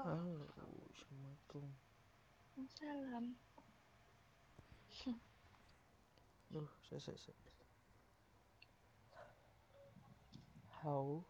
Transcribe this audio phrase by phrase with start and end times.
[0.00, 0.48] Halo,
[0.96, 1.68] Assalamualaikum.
[2.72, 3.36] Salam.
[6.48, 7.36] Duh, saya, saya, saya.
[10.80, 11.20] How?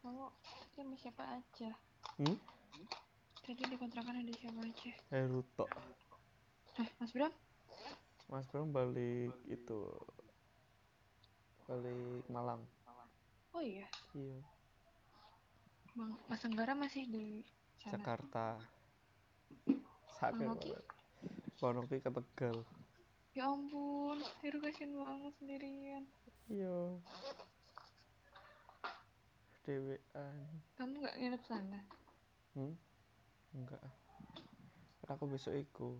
[0.00, 0.32] Kamu
[0.72, 1.76] sama siapa aja?
[2.16, 2.40] Hmm?
[3.44, 4.92] Tadi di kontrakan ada siapa aja?
[5.12, 5.68] Heruto.
[6.80, 7.32] Eh, Mas Bram?
[8.32, 9.92] Mas Bram balik itu
[11.68, 12.64] balik Malang.
[13.52, 13.84] Oh iya,
[14.16, 14.40] Iya,
[15.96, 17.42] Mas Anggara masih di
[17.82, 17.98] sana.
[17.98, 18.46] Jakarta.
[20.16, 20.70] Sakit Bang Oki?
[20.70, 20.86] banget.
[21.58, 22.58] Bang Oki ke Tegal.
[23.30, 26.04] Ya ampun, Heru kasihan banget sendirian.
[26.50, 26.98] Iya.
[29.62, 30.46] Dewean.
[30.74, 31.80] Kamu nggak nginep sana?
[32.54, 32.74] Hmm?
[33.54, 33.82] Enggak.
[35.00, 35.94] Kan aku besok iku.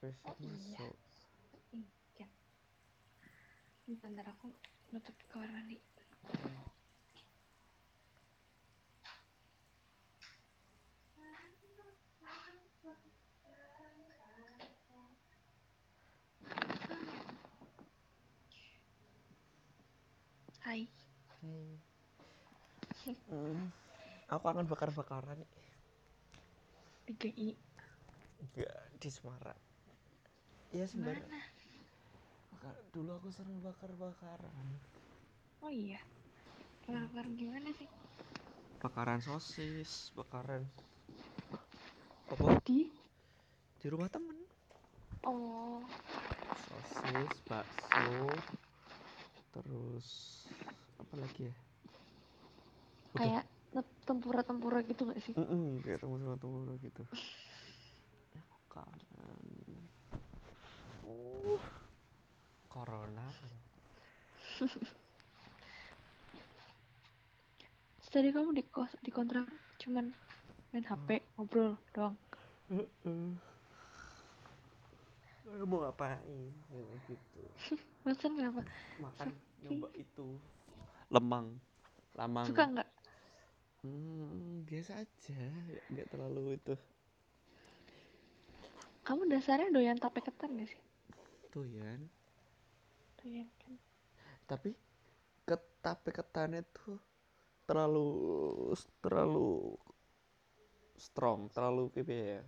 [0.00, 0.80] Besok Oh, iya.
[0.80, 0.94] masuk.
[2.16, 2.26] Iya.
[4.00, 4.48] Bentar aku
[4.92, 5.76] nutup kamar mandi.
[20.64, 20.88] Hai.
[21.44, 21.76] Hmm.
[24.32, 25.50] Aku kangen bakar-bakaran nih.
[27.04, 27.48] Di GI.
[28.40, 29.60] Enggak di Semarang.
[30.72, 30.88] Iya.
[30.96, 31.20] Mana?
[32.48, 34.56] Bakar, dulu aku sering bakar-bakaran.
[35.60, 36.00] Oh iya.
[36.88, 37.88] Bakar gimana sih?
[38.80, 40.64] Bakaran sosis, bakaran
[42.24, 42.88] apa Di?
[43.84, 44.40] di rumah temen.
[45.28, 45.84] Oh.
[46.56, 48.32] Sosis, bakso,
[49.54, 50.08] terus
[50.98, 51.54] apa lagi ya?
[53.14, 53.18] Udah.
[53.22, 55.34] Kayak te- tempura-tempura gitu gak sih?
[55.38, 57.02] Mm-mm, kayak temen-temen gitu.
[58.34, 59.38] Ya, kangen.
[61.06, 61.62] Uh,
[62.66, 63.26] corona.
[68.14, 69.50] Tadi kamu di kos di kontrak
[69.82, 70.06] cuman
[70.70, 72.14] main HP ngobrol doang.
[75.44, 76.52] Eh, Mau ngapain?
[76.72, 77.42] Ya, gitu.
[78.04, 78.60] Bosan kenapa?
[79.00, 79.28] Makan
[79.62, 80.26] nyoba itu
[81.12, 81.46] lemang.
[82.18, 82.46] Lamang.
[82.48, 82.88] Suka nggak?
[83.84, 85.38] Hmm, biasa aja,
[85.92, 86.74] nggak- terlalu itu.
[89.06, 90.80] Kamu dasarnya doyan tape ketan gak sih?
[91.52, 91.90] Tuh ya.
[93.18, 93.74] Doyan kan?
[94.48, 94.70] Tapi
[95.48, 96.98] ketape ketannya tuh
[97.68, 98.08] terlalu
[99.02, 99.76] terlalu
[100.98, 102.40] strong, terlalu kayak ya.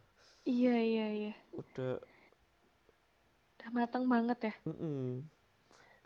[0.47, 1.33] Iya iya iya.
[1.57, 1.99] Udah,
[3.67, 4.55] Udah matang banget ya.
[4.63, 5.27] mm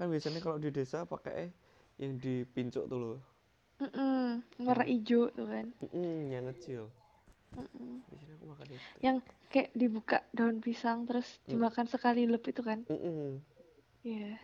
[0.00, 1.53] kan biasanya kalau di desa pakai
[2.00, 3.21] yang dipincuk tuh loh.
[3.84, 4.41] Mm-mm.
[4.65, 5.69] Warna hijau tuh kan.
[5.93, 6.88] Mm, yang kecil.
[7.53, 8.00] Mm-mm.
[8.09, 8.88] Biasanya aku makan itu.
[9.04, 9.16] Yang
[9.53, 11.53] kayak dibuka daun pisang terus Mm.
[11.53, 12.81] dimakan sekali lep itu kan?
[12.88, 13.44] Mm-mm.
[14.09, 14.41] Iya.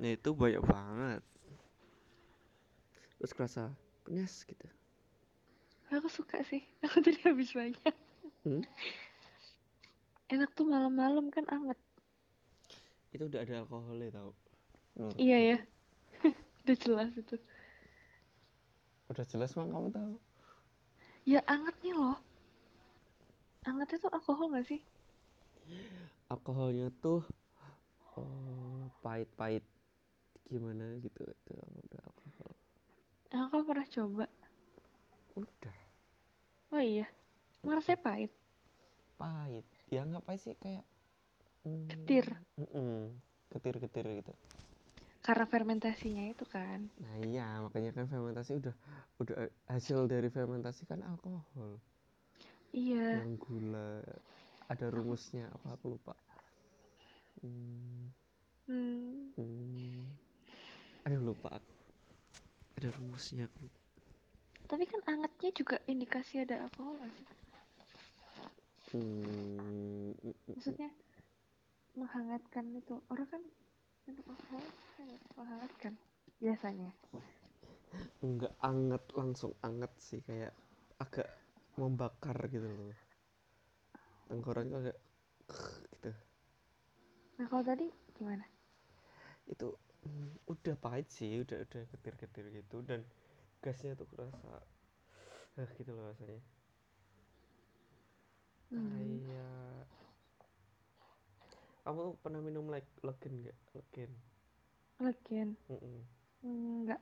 [0.00, 1.20] Nah itu banyak banget.
[3.20, 3.76] Terus kerasa
[4.08, 4.72] kenyas gitu.
[5.92, 6.64] Aku suka sih.
[6.88, 7.92] Aku tadi habis banyak.
[8.48, 8.64] Hmm?
[10.28, 11.78] Enak tuh malam-malam kan anget.
[13.12, 14.36] Itu udah ada alkoholnya tau.
[14.96, 15.58] Menurut Iya ya.
[16.64, 17.36] Udah jelas itu.
[19.08, 20.14] Udah jelas mah kamu tahu.
[21.24, 22.18] Ya angetnya loh.
[23.64, 24.80] Angetnya tuh alkohol gak sih?
[26.28, 27.24] Alkoholnya tuh
[28.20, 29.64] eh, pahit-pahit
[30.48, 32.52] gimana gitu itu udah alkohol.
[33.32, 34.26] Aku pernah coba.
[35.40, 35.76] Udah
[36.68, 37.08] Oh iya.
[37.64, 38.32] Ngerasanya pahit.
[39.16, 39.64] pahit.
[39.88, 40.84] Ya nggak pahit sih kayak
[41.64, 42.26] mm, Ketir.
[42.60, 43.16] mm-mm,
[43.48, 44.32] Ketir-ketir gitu.
[45.24, 46.88] Karena fermentasinya itu kan.
[47.00, 48.74] Nah iya makanya kan fermentasi udah
[49.20, 49.36] udah
[49.68, 51.80] hasil dari fermentasi kan alkohol.
[52.72, 53.24] Iya.
[53.24, 54.04] Yang gula
[54.68, 56.14] ada rumusnya apa aku lupa.
[57.40, 58.12] Hmm,
[58.68, 59.32] Hmm.
[59.40, 60.04] hmm.
[61.08, 61.72] Aduh lupa aku.
[62.76, 63.64] Ada rumusnya aku.
[64.68, 67.37] Tapi kan angetnya juga indikasi ada alkohol sih?
[68.92, 70.12] Hmm.
[70.54, 70.90] Maksudnya
[71.98, 72.94] menghangatkan itu.
[73.12, 73.42] Orang kan
[74.06, 74.14] kan
[75.36, 75.92] menghangatkan
[76.40, 76.90] biasanya.
[78.30, 80.52] nggak anget langsung anget sih kayak
[81.04, 81.28] agak
[81.80, 82.94] membakar gitu loh
[84.28, 84.96] tenggorokan agak
[85.92, 86.10] gitu
[87.38, 87.86] Nah kalau tadi
[88.18, 88.44] gimana?
[89.52, 89.68] itu
[90.06, 93.00] mm, udah pahit sih udah udah getir-getir gitu dan
[93.64, 94.52] gasnya tuh kerasa
[95.60, 96.40] eh, gitu loh rasanya
[98.68, 99.24] Hmm.
[99.24, 99.84] kayak
[101.82, 104.12] kamu pernah minum like legen nggak legen
[104.98, 105.48] Legen.
[105.70, 106.02] Mm-mm.
[106.42, 106.98] Enggak.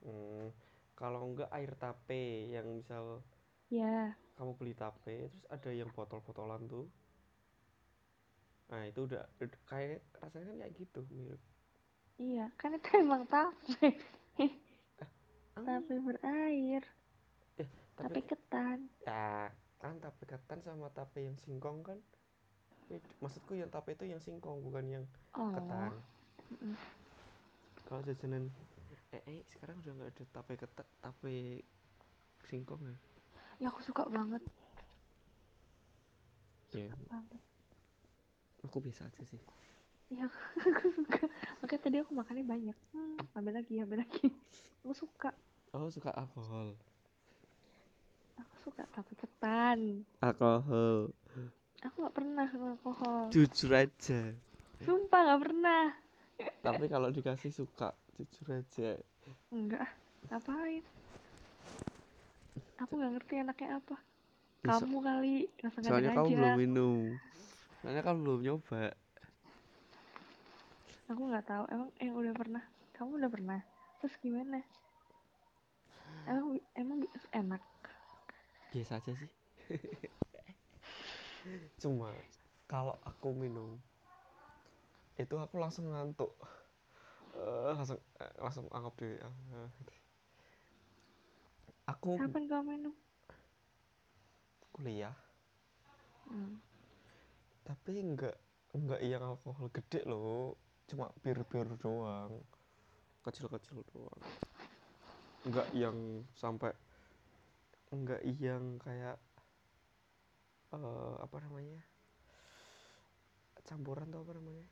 [0.00, 0.54] Hmm,
[0.94, 3.20] kalau enggak air tape yang misal
[3.66, 4.14] Ya.
[4.38, 6.86] kamu beli tape terus ada yang botol-botolan tuh
[8.66, 11.42] nah itu udah ud- kayak rasanya kan kayak gitu mirip
[12.16, 12.48] Iya.
[12.56, 13.92] Kan itu emang tape.
[15.66, 16.84] tape berair
[17.56, 21.98] eh tape tapi ketan ya kan tape ketan sama tape yang singkong kan?
[23.20, 25.04] Maksudku yang tape itu yang singkong bukan yang
[25.36, 25.52] oh.
[25.52, 25.92] ketan.
[27.86, 28.50] Kalau jajanan
[29.14, 31.62] eh, eh sekarang udah nggak ada tape ketan tape
[32.48, 32.96] singkong ya?
[33.56, 34.42] Ya aku suka banget.
[36.72, 36.92] Ya.
[37.08, 37.42] Banget.
[38.66, 39.40] Aku biasa aja sih.
[40.10, 41.26] Ya aku suka.
[41.62, 42.76] Makanya tadi aku makannya banyak.
[42.94, 44.30] Hmm, ambil lagi ambil lagi.
[44.86, 45.34] Aku suka.
[45.74, 46.78] Oh suka alkohol
[48.66, 51.14] suka tape ketan alkohol.
[51.86, 53.30] Aku nggak pernah alkohol.
[53.30, 54.34] Jujur aja.
[54.82, 55.84] Sumpah nggak pernah.
[56.66, 58.98] Tapi kalau dikasih suka jujur aja.
[59.54, 59.86] Enggak.
[60.26, 60.82] Ngapain?
[62.82, 63.96] Aku nggak ngerti enaknya apa.
[64.66, 66.98] Kamu kali rasa soalnya kamu aja belum minum.
[67.86, 68.84] Soalnya kamu belum nyoba.
[71.06, 71.64] Aku nggak tahu.
[71.70, 72.64] Emang yang udah pernah?
[72.98, 73.60] Kamu udah pernah?
[74.02, 74.58] Terus gimana?
[76.26, 76.98] Emang emang
[77.30, 77.62] enak
[78.76, 79.30] biasa aja sih.
[81.80, 82.12] Cuma
[82.68, 83.80] kalau aku minum
[85.16, 86.36] itu aku langsung ngantuk.
[87.36, 89.68] Eh, langsung eh, langsung anggap diri eh.
[91.88, 92.94] aku kapan kamu minum?
[94.76, 95.16] Kuliah.
[96.26, 96.58] Hmm.
[97.62, 98.34] tapi enggak
[98.74, 100.58] enggak yang alkohol gede loh.
[100.90, 102.44] Cuma bir bir doang.
[103.24, 104.20] Kecil kecil doang.
[105.46, 106.74] Enggak yang sampai
[107.94, 109.18] enggak yang kayak
[110.74, 111.80] eh apa namanya
[113.66, 114.66] campuran tuh apa namanya?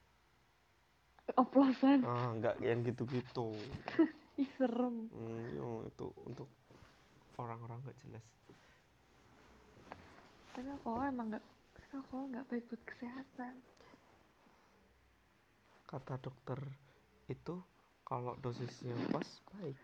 [1.38, 3.54] Oplosan ah enggak yang gitu gitu
[4.42, 5.08] ih serem.
[5.14, 6.50] Hmm, itu untuk
[7.38, 8.24] orang-orang nggak jelas.
[10.54, 11.44] Tapi alkohol emang nggak
[11.94, 13.54] alkohol nggak baik buat kesehatan.
[15.86, 16.58] Kata dokter
[17.30, 17.54] itu
[18.02, 19.78] kalau dosisnya pas baik.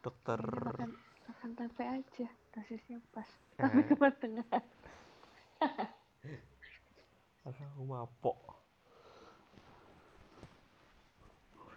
[0.00, 3.28] Dokter makan makan tempe aja dosisnya pas.
[3.60, 4.48] Tapi ke mana tengah.
[7.38, 8.38] Karena aku mabok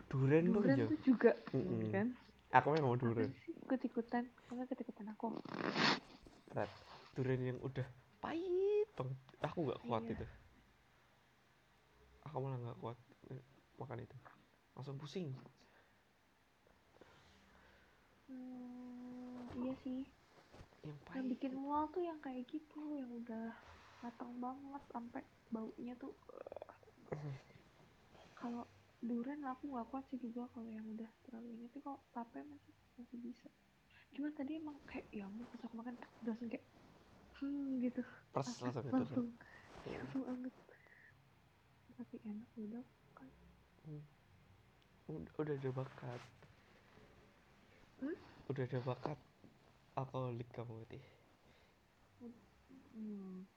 [0.08, 1.88] duren tuh ya tuh juga Mm-mm.
[1.88, 2.08] kan?
[2.52, 3.32] Aku memang duren
[3.64, 5.40] ikut ikutan kamu ikut ikutan aku.
[6.52, 6.68] Berat
[7.16, 7.88] duren yang udah
[8.20, 9.16] pahit banget.
[9.40, 10.14] Aku nggak kuat Iya.
[10.14, 10.26] itu.
[12.28, 13.00] Aku malah nggak kuat
[13.32, 13.40] eh,
[13.80, 14.18] makan itu.
[14.76, 15.32] Langsung pusing.
[18.28, 18.91] Hmm,
[19.72, 20.02] iya sih.
[20.82, 23.54] Yang yang bikin mual tuh yang kayak gitu yang udah
[24.02, 25.24] matang banget sampai
[25.54, 26.12] baunya tuh.
[27.12, 27.38] Eh.
[28.40, 28.66] kalau
[29.04, 32.74] durian aku nggak kuat sih juga kalau yang udah terlalu ini tuh kalau tape masih
[32.98, 33.48] masih bisa.
[34.12, 36.66] Cuma tadi emang kayak ya pas aku makan udah langsung kayak
[37.40, 38.02] hmm gitu.
[38.34, 39.28] Pers Apa, langsung itu langsung
[39.86, 40.56] langsung anget.
[41.96, 43.30] Tapi enak udah kan.
[45.12, 46.22] Udah, udah ada bakat.
[48.02, 48.18] Hmm?
[48.50, 49.20] udah ada bakat
[49.96, 51.00] alkoholik kamu berarti.
[52.92, 53.48] Hmm.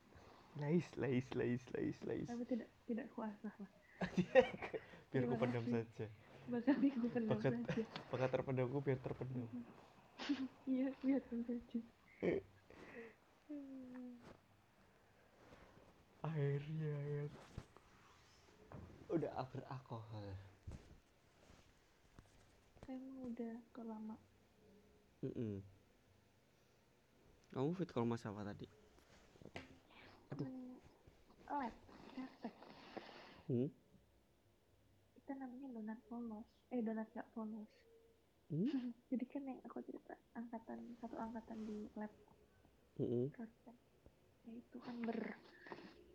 [0.63, 2.29] lais lais lais lais lais.
[2.31, 3.71] Tapi tidak tidak kuasa lah.
[5.11, 6.07] Biar ku pendam saja.
[6.51, 7.53] Bakal gue pendam Bakat.
[7.67, 7.83] saja.
[8.11, 9.49] bakat terpendamku biar terpendam.
[10.71, 11.79] Iya biarkan saja.
[16.25, 17.29] Akhirnya yang
[19.13, 20.27] udah beralkohol
[22.89, 24.17] emang udah kelama
[25.25, 25.63] Mm-mm.
[27.55, 28.67] Kamu fit kalau mas apa tadi?
[30.35, 30.43] Aduh.
[30.51, 30.75] Hmm,
[31.47, 31.75] lab
[32.19, 32.55] hashtag
[33.47, 33.71] hmm?
[35.15, 37.71] kita namanya donat polos eh donat gak polos
[38.53, 38.69] Hmm?
[39.11, 42.13] jadi kan yang aku cerita angkatan satu angkatan di lab.
[43.33, 43.73] Kristen
[44.45, 45.17] ya itu kan ber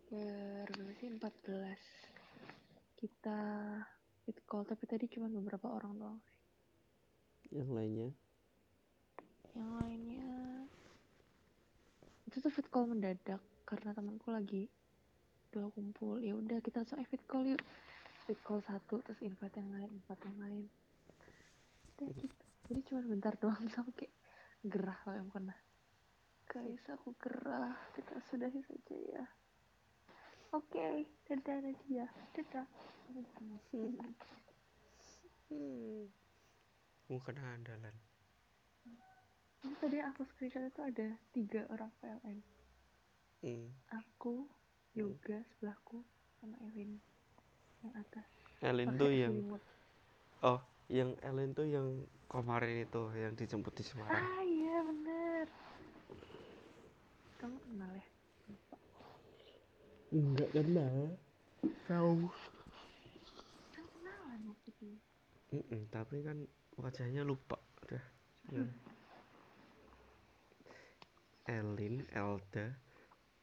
[0.06, 1.10] ber berapa sih?
[1.10, 3.40] 14 kita
[4.22, 6.20] fit call tapi tadi cuma beberapa orang doang
[7.50, 8.14] yang lainnya?
[9.58, 10.49] Yang lainnya
[12.30, 14.70] itu tuh fit call mendadak karena temanku lagi
[15.50, 16.22] udah kumpul.
[16.22, 17.62] Ya udah kita langsung eh fit call yuk.
[18.30, 20.64] Fit call satu terus invite yang lain invite yang lain.
[21.98, 22.44] Udah gitu.
[22.70, 24.14] Jadi cuma bentar doang sama kayak
[24.62, 25.58] gerah kalau yang pernah.
[26.46, 27.74] Guys aku gerah.
[27.98, 29.24] Kita sudahi saja ya.
[30.54, 32.06] Oke dadah Nadia.
[32.38, 32.66] Dadah.
[35.50, 36.06] Hmm.
[37.10, 37.90] bukan andalan
[39.60, 42.38] Ini tadi aku screenshot itu ada tiga orang PLN
[43.44, 43.68] hmm.
[43.92, 44.48] aku
[44.92, 46.00] yoga sebelahku
[46.40, 46.96] sama Elin
[47.80, 48.26] yang atas
[48.88, 49.62] Pakai tuh yang selimut.
[50.42, 51.86] oh yang Ellen tuh yang
[52.26, 55.46] kemarin itu yang dijemput di Semarang ah iya bener
[57.36, 58.06] kamu kenal ya
[58.46, 58.76] Lupa.
[60.10, 60.96] enggak kenal
[61.86, 62.28] tahu
[63.70, 64.88] kan kenalan waktu itu
[65.50, 66.38] Mm-mm, tapi kan
[66.76, 68.04] wajahnya lupa udah
[68.50, 68.64] Ya.
[71.50, 72.70] Elin Elda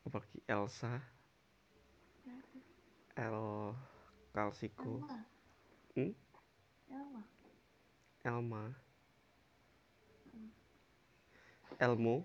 [0.08, 1.04] apalagi Elsa
[3.20, 3.76] El
[4.32, 5.20] Kalsiko Elma.
[5.92, 6.16] Hmm?
[6.88, 7.22] Elma.
[8.24, 8.64] Elma.
[11.84, 12.16] Elmo.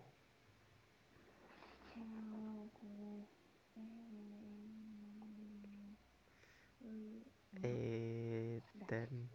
[7.62, 9.30] Eden.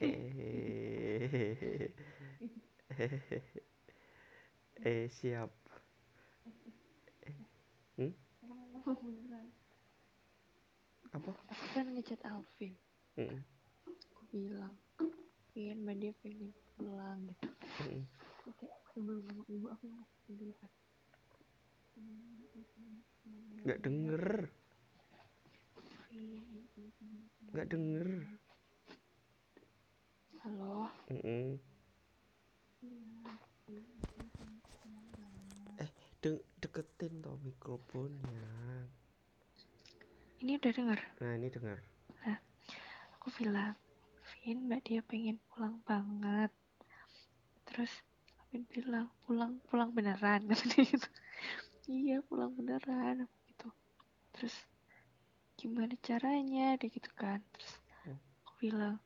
[0.00, 0.36] Eh
[4.86, 5.50] eh siap.
[7.98, 8.14] Hmm?
[11.10, 11.30] apa?
[11.50, 12.70] Aku kan ngechat Alvin.
[13.18, 13.42] Mm-mm,
[14.14, 14.74] aku bilang
[15.50, 17.48] pengen mbak dia pengen pulang gitu.
[18.46, 20.70] Terus kayak sebelum ngomong ibu aku ngomong dulu kan
[23.66, 24.24] nggak denger.
[27.50, 28.08] Nggak denger.
[30.46, 30.86] Halo?
[31.10, 31.58] Mm-mm.
[33.66, 33.95] eh
[36.26, 38.42] de- deketin toh mikrofonnya.
[40.42, 40.98] Ini udah denger?
[41.22, 41.78] Nah ini dengar
[43.26, 43.74] aku bilang
[44.38, 46.54] Vin mbak dia pengen pulang banget.
[47.66, 47.90] Terus
[48.46, 50.46] Vin bilang pulang pulang beneran.
[50.50, 51.08] Kata dia gitu.
[51.90, 53.66] Iya pulang beneran gitu.
[54.30, 54.54] Terus
[55.58, 56.78] gimana caranya?
[56.78, 57.42] Dia gitu kan.
[57.50, 58.18] Terus Hmm.
[58.46, 59.02] aku bilang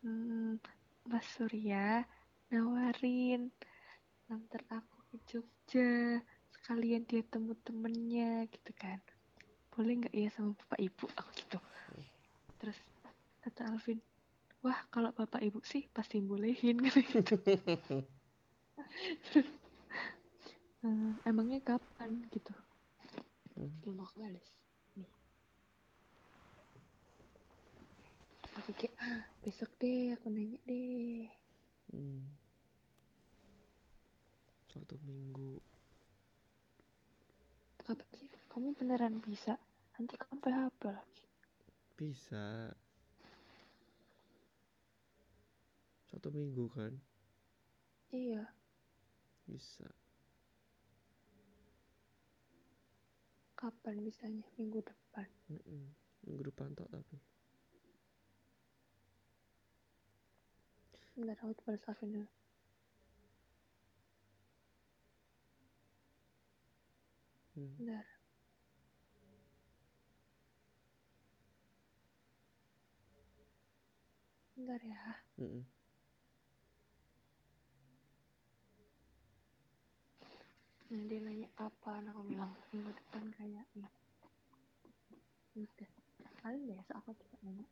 [0.00, 0.56] hmm,
[1.04, 2.08] Mas Surya
[2.48, 3.52] nawarin
[4.24, 6.24] nanti aku ke Jogja
[6.64, 8.96] sekalian dia temu temennya gitu kan.
[9.76, 11.04] Boleh nggak ya sama bapak ibu?
[11.12, 11.60] Aku gitu.
[12.56, 12.80] Terus
[13.44, 14.00] kata Alvin
[14.64, 16.80] wah kalau bapak ibu sih pasti bolehin.
[17.12, 17.36] Gitu.
[19.28, 19.48] Terus
[20.88, 22.24] "Eh, emangnya kapan?
[22.32, 22.56] Gitu.
[23.60, 23.68] Hmm.
[23.84, 24.48] belum aku balas.
[24.96, 25.12] Nih.
[28.56, 31.28] Aku kayak ah, besok deh aku nanya deh.
[31.92, 32.24] Hmm.
[34.72, 35.62] satu minggu
[37.84, 39.60] kapan sih kamu beneran bisa?
[39.94, 41.24] Nanti kamu PHP lagi.
[42.00, 42.72] Bisa.
[46.08, 46.96] Satu minggu kan?
[48.08, 48.48] Iya.
[49.44, 49.84] Bisa.
[53.54, 54.44] Kapan bisanya?
[54.56, 55.28] Minggu depan.
[55.52, 55.92] Mm-mm.
[56.24, 57.20] minggu depan tok tapi.
[61.14, 62.43] Bentar aku Alvin dulu
[67.54, 67.70] Hmm.
[67.78, 68.06] bentar
[74.58, 75.02] bentar ya
[75.38, 75.62] Mm-mm.
[80.94, 83.90] Nah, dia nanya kapan, aku bilang minggu depan kayaknya.
[85.58, 85.90] Udah,
[86.38, 87.66] kali besok aku coba nanya.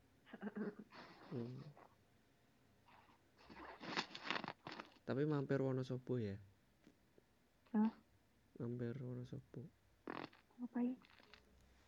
[1.30, 1.60] Hmm.
[5.02, 6.36] tapi mampir Wonosobo ya
[7.72, 7.92] Hah?
[8.62, 9.66] Mampir Wonosobo
[10.62, 10.94] Ngapain?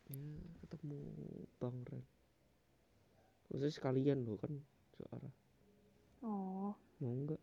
[0.05, 0.21] ya
[0.61, 0.99] ketemu
[1.57, 2.03] Bang Ren
[3.49, 4.53] maksudnya sekalian loh kan
[4.93, 5.33] searah
[6.21, 7.41] Oh, mau nggak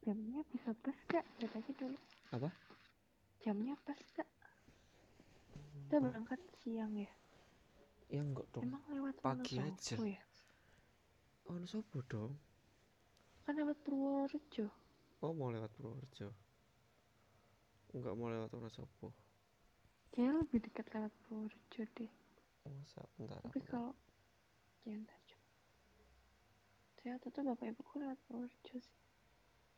[0.00, 1.24] jamnya bisa pas gak?
[1.40, 1.96] Lihat aja dulu.
[2.30, 2.48] apa
[3.40, 4.28] Jamnya pas gak?
[5.88, 7.08] Kita berangkat siang ya?
[8.08, 9.96] ya enggak dong Emang lewat pagi aja.
[9.98, 10.20] ya?
[11.46, 12.32] Wonosobo dong
[13.44, 14.66] Kan lewat Purworejo.
[15.20, 16.28] oh mau lewat Purworejo
[17.94, 19.10] enggak mau lewat Wonosobo
[20.10, 22.12] Kayaknya lebih dekat lewat Purworejo deh.
[22.66, 23.94] masa bentar Tapi kalau
[24.82, 25.38] jangan tahu.
[27.00, 28.98] Saya waktu itu bapak ibuku lewat Purworejo sih.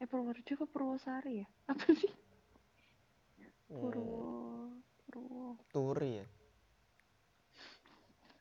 [0.00, 1.49] Eh Purworejo ke Purwosari ya?
[1.69, 2.12] Apa sih?
[3.69, 4.25] Hmm, Purwo...
[5.04, 5.61] Purwo...
[5.69, 6.26] Turi ya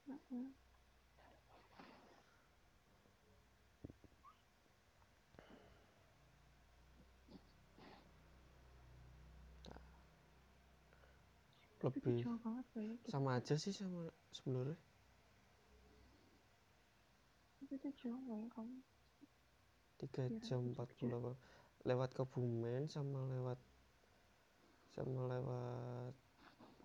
[0.08, 0.48] Heeh.
[9.64, 12.94] Tapi itu lebih banget ya.
[13.12, 14.78] Sama aja sih sama sebenarnya
[17.72, 18.78] itu jauh ya kamu?
[20.02, 21.34] tiga jam empat puluh
[21.88, 23.60] lewat Kebumen sama lewat
[24.94, 26.14] sama lewat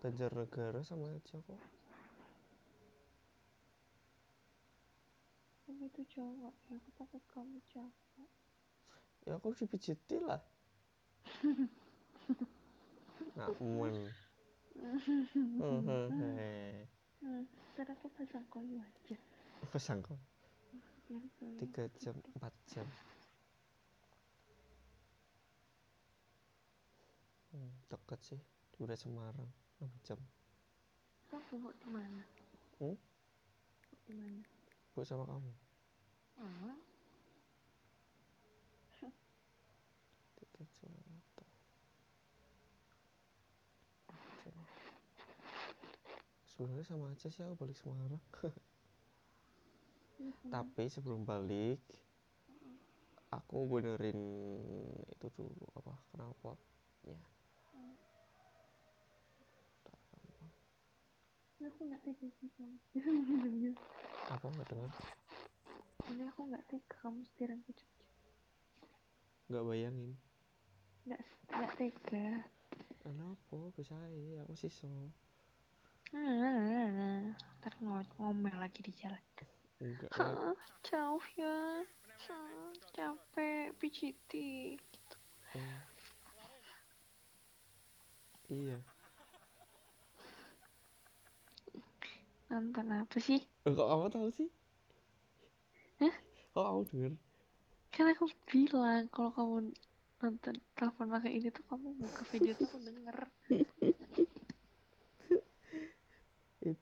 [0.00, 1.60] Banjarnegara sama aja kok
[5.66, 6.76] Tapi itu jauh nggak ya?
[6.78, 8.28] Aku takut kamu capek.
[9.26, 10.40] ya aku dipijiti lah
[13.58, 14.08] Hmm,
[17.76, 19.16] ntar aku pasang kayu aja.
[19.72, 20.16] pasang kok
[21.06, 22.86] Biar kayu tiga jam empat jam.
[27.52, 28.40] Hmm, deket sih.
[28.76, 29.48] Udah Semarang
[29.80, 30.20] 6 jam.
[31.32, 32.22] Kamu bubuk di mana?
[32.80, 32.92] Hmm?
[32.92, 34.42] Bubuk di mana?
[34.96, 35.52] bu sama kamu?
[36.40, 36.76] Ah,
[40.56, 41.44] tiga jam gitu
[44.08, 44.50] Oke.
[46.56, 48.24] Sebenarnya sama aja sih aku balik Semarang
[50.54, 51.76] tapi sebelum balik
[53.28, 54.16] aku benerin
[55.12, 57.20] itu dulu apa knalpotnya.
[61.66, 62.30] Aku nggak tega
[64.32, 64.90] apa nggak dengar?
[66.06, 68.06] Ini aku nggak tega kamu setiran ke Jogja
[69.46, 70.12] nggak bayangin.
[71.04, 71.22] Nggak
[71.52, 72.28] nggak tega.
[73.02, 74.90] Kenapa bisa ya aku sih so
[76.14, 77.22] ah
[77.58, 79.18] ntar ngo- ngomel lagi di jalan.
[79.82, 80.10] Enggak.
[80.86, 81.82] Jauh ya.
[82.96, 84.30] Capek PCT
[84.78, 85.16] gitu.
[85.52, 85.80] eh.
[88.48, 88.78] iya.
[92.48, 93.42] Nonton apa sih?
[93.66, 94.48] Eh, kok kamu tahu sih?
[96.00, 96.14] Hah?
[96.50, 97.12] kok kamu denger?
[97.90, 99.56] Kan aku bilang kalau kamu
[100.16, 103.18] nonton telepon pakai ini tuh kamu buka video tuh aku denger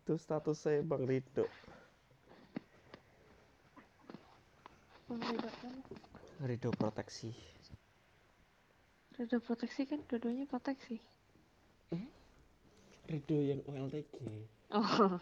[0.04, 1.48] itu status saya Bang Rido.
[6.44, 7.32] Rido proteksi.
[9.16, 11.00] Reda proteksi kan dua-duanya proteksi.
[13.08, 14.16] Rido yang OLTG
[14.76, 15.16] oh.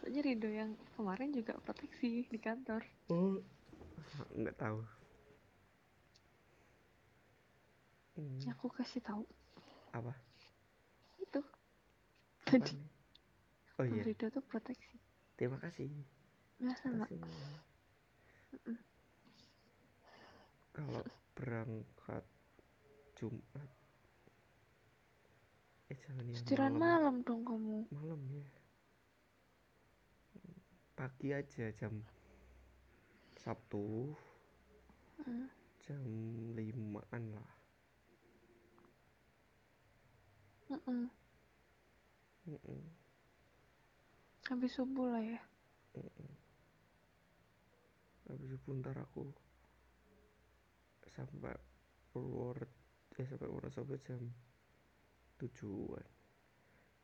[0.00, 2.80] Soalnya Rido yang kemarin juga proteksi di kantor.
[3.12, 3.36] Oh
[4.32, 4.80] nggak tahu.
[8.16, 9.28] Hmm, aku kasih tahu.
[9.92, 10.16] Apa?
[11.20, 11.44] Itu.
[12.48, 12.99] Tadi?
[13.80, 14.04] Oh iya.
[14.04, 15.00] Rido tuh proteksi.
[15.40, 15.88] Terima kasih.
[16.60, 17.08] Nggak sama.
[20.76, 22.24] Kalau berangkat
[23.16, 23.70] Jumat.
[25.88, 27.88] Eh jangan ya setiran malam dong kamu.
[27.88, 28.48] Malam ya.
[30.92, 32.04] Pagi aja jam
[33.40, 34.12] Sabtu.
[35.20, 35.48] Hmm.
[35.80, 36.00] jam
[36.56, 37.52] limaan lah.
[40.70, 41.10] Mm-mm.
[42.46, 42.82] Mm-mm,
[44.50, 45.40] habis subuh lah ya.
[48.26, 49.30] Habis itu ntar aku
[51.10, 51.54] sampai
[52.10, 52.70] Purworejo
[53.18, 54.22] eh sampai Wonosobo jam
[55.38, 56.06] tujuan.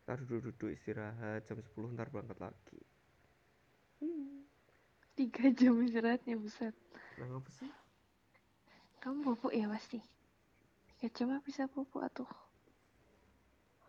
[0.07, 2.81] Ntar duduk-duduk istirahat jam 10 ntar berangkat lagi.
[3.99, 4.47] Hmm.
[5.19, 6.75] tiga jam istirahatnya buset.
[7.19, 7.71] Nah apa sih?
[9.03, 9.99] Kamu bubuk ya pasti?
[10.95, 12.31] Tiga jam mah bisa bubuk atuh.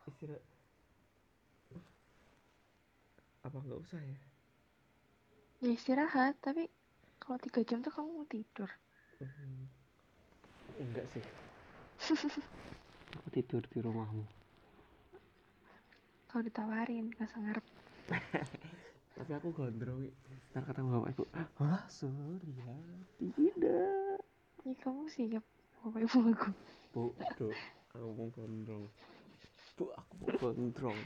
[0.10, 0.57] Istirahat
[3.48, 4.20] apa nggak usah ya?
[5.64, 6.68] Ya istirahat tapi
[7.18, 8.70] kalau tiga jam tuh kamu mau tidur.
[9.24, 9.66] Hmm.
[10.78, 11.24] enggak sih.
[13.18, 14.28] Aku tidur di rumahmu.
[16.28, 17.66] Kalau ditawarin nggak ngarep.
[19.18, 20.14] Tapi aku gondrong
[20.54, 21.82] ntar kata bapak ibu hah?
[21.90, 22.70] Surya?
[23.18, 24.22] Tidak.
[24.62, 25.42] Ya kamu siap
[25.82, 26.50] bapak ibu aku.
[26.94, 27.50] Bu do
[27.98, 28.86] aku mau gondrong.
[29.74, 31.00] Bu aku mau gondrong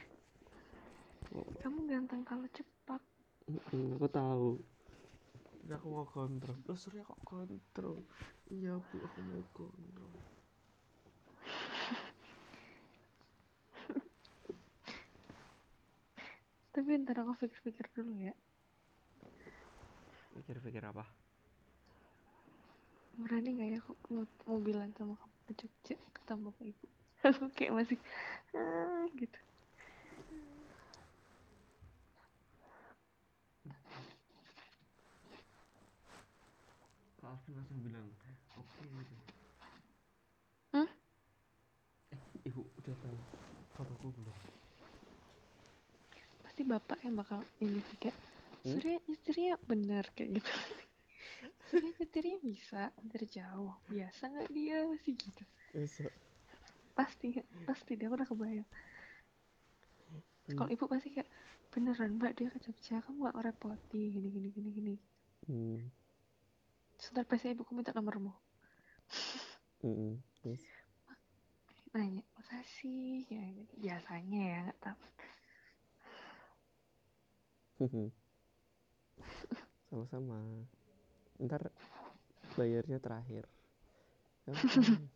[1.63, 2.99] kamu ganteng kalau cepat.
[3.71, 4.59] Aku tahu.
[5.71, 8.03] Tapi aku mau gondrong loh Surya kok gondrong
[8.51, 10.15] iya bu aku mau gondrong
[16.75, 18.35] tapi ntar aku pikir-pikir dulu ya.
[20.35, 21.07] Pikir-pikir apa?
[23.15, 26.83] Berani nggak ya aku mau, mau bilang sama kamu ke Jogja ketemu bapak ibu?
[27.31, 27.95] Aku kayak masih
[28.57, 29.39] ah, gitu
[37.31, 38.05] Alvin langsung bilang
[38.59, 39.15] oke gitu.
[40.75, 40.89] Hmm?
[42.11, 43.17] eh ibu udah tahu.
[43.71, 44.35] Fotoku belum.
[46.43, 48.17] Pasti bapak yang bakal ini sih kayak
[48.61, 48.77] Hmm?
[48.77, 50.51] Surya istrinya bener kayak gitu.
[51.73, 53.73] Surya nyetirnya bisa dari jauh.
[53.89, 54.85] Biasa nggak dia?
[54.85, 55.43] Masih gitu.
[55.73, 56.05] Bisa.
[56.93, 58.69] Pasti pasti dia udah kebayang.
[60.41, 60.57] Hmm.
[60.57, 61.29] kalau ibu pasti kayak
[61.71, 64.95] beneran mbak dia ke Jogja kamu gak ngerepoti gini gini gini gini.
[65.47, 65.79] Hmm.
[67.01, 68.29] Sebentar pasti ibuku minta nomormu.
[69.85, 70.21] Mm-mm.
[70.45, 70.61] Yes.
[71.91, 73.43] nanya masa sih ya
[73.75, 75.01] biasanya ya nggak tahu.
[79.91, 80.39] Sama-sama.
[81.41, 81.67] Ntar
[82.55, 83.43] bayarnya terakhir.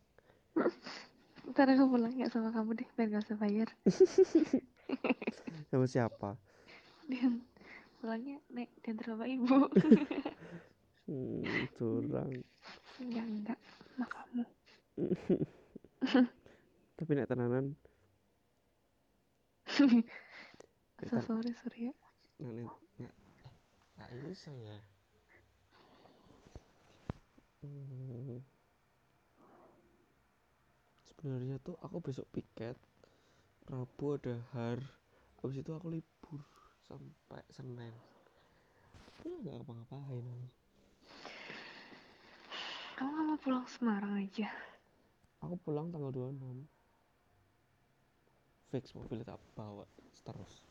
[1.48, 3.68] Ntar aku pulang ya sama kamu deh biar gak usah bayar.
[5.70, 6.36] Sama siapa?
[7.06, 7.46] Dan
[8.02, 9.70] pulangnya naik diantar bapak ibu
[11.06, 11.42] hmm,
[11.74, 12.32] curang.
[13.02, 13.58] Enggak enggak.
[13.94, 14.44] Sama kamu.
[16.96, 17.66] Tapi nek tenanan.
[20.96, 21.94] So sorry sorry ya.
[22.40, 23.12] Nek nek
[23.96, 24.76] nggak bisa ya
[27.66, 28.38] hmm.
[31.04, 32.78] sebenarnya tuh aku besok piket.
[33.66, 34.78] Rabu ada har.
[35.42, 36.40] Habis itu aku libur
[36.86, 37.94] sampai Senin.
[39.26, 40.65] Ya nggak ngapa-ngapain aku.
[42.96, 44.48] Kamu nggak mau pulang Semarang aja?
[45.36, 46.64] aku pulang tanggal 26
[48.66, 49.84] fix mobil tak bawa
[50.26, 50.64] terus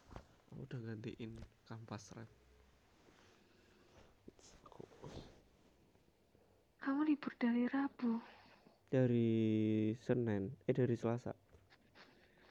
[0.52, 1.32] aku udah gantiin
[1.64, 2.28] kampas rem
[4.66, 4.84] aku
[6.76, 8.20] Kamu libur dari Rabu.
[8.90, 9.32] dari
[9.96, 11.32] Senin eh dari Selasa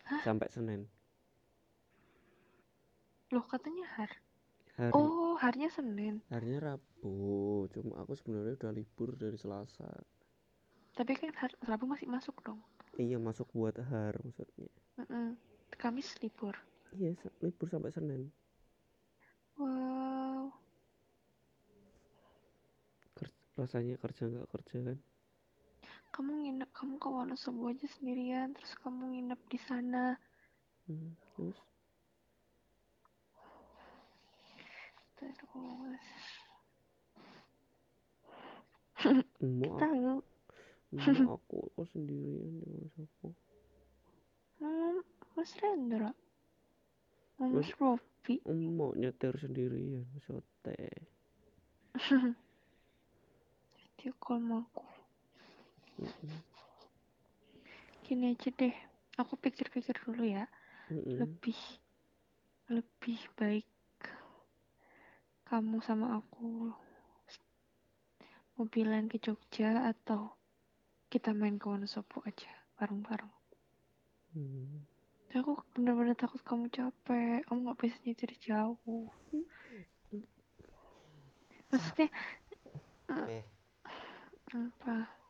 [0.09, 0.23] Hah?
[0.23, 0.81] sampai Senin
[3.29, 4.11] Loh katanya har.
[4.75, 6.19] Hari Oh, harinya Senin.
[6.29, 7.15] harinya Rabu
[7.71, 9.87] cuma aku sebenarnya udah libur dari Selasa
[10.95, 12.63] Tapi kan har- Rabu masih masuk dong.
[12.97, 15.35] iya masuk buat har maksudnya Mm-mm.
[15.75, 16.55] Kamis libur.
[16.93, 18.31] iya libur sampai Senin
[19.55, 20.51] Wow.
[23.15, 24.99] Ker- rasanya kerja nggak kerja kan
[26.11, 30.15] Kamu nginep, kamu ke Wonosobo aja sendirian, terus kamu nginep di sana.
[30.87, 31.59] hmm, terus
[35.33, 36.05] Terus.
[39.41, 40.21] aku, Tahu.
[41.27, 43.29] aku aku sendirian di Wonosobo
[44.63, 45.03] Hmm,
[45.35, 46.15] Mas Rendra.
[47.37, 48.39] Mas Robi.
[48.71, 50.79] mau nyetir sendirian sote
[54.23, 54.85] call sama aku.
[58.07, 58.75] Gini aja deh.
[59.19, 60.47] Aku pikir-pikir dulu ya.
[60.91, 61.59] Lebih
[62.71, 63.67] lebih baik
[65.44, 66.72] kamu sama aku
[68.57, 70.35] mobilan ke Jogja atau
[71.11, 73.35] kita main ke Wonosobo aja bareng-bareng.
[74.35, 74.83] Hmm.
[75.35, 77.42] Aku bener-bener takut kamu capek.
[77.46, 79.11] Kamu nggak bisa nyetir jauh.
[81.70, 82.09] Maksudnya
[83.11, 83.42] eh
[84.54, 85.24] apa?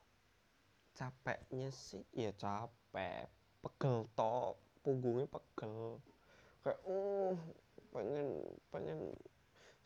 [0.94, 3.26] capeknya sih ya capek
[3.58, 4.54] pegel toh
[4.86, 5.98] punggungnya pegel
[6.62, 7.34] kayak uh
[7.90, 8.98] pengen pengen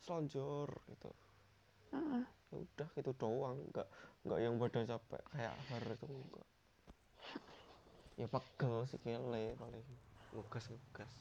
[0.03, 1.09] selonjor gitu.
[2.49, 3.57] Ya udah gitu doang.
[3.69, 3.87] Nggak
[4.25, 6.47] nggak yang badan capek kayak har itu enggak.
[8.19, 9.85] Ya pegel sih kele paling.
[10.35, 11.13] Ngegas ngegas.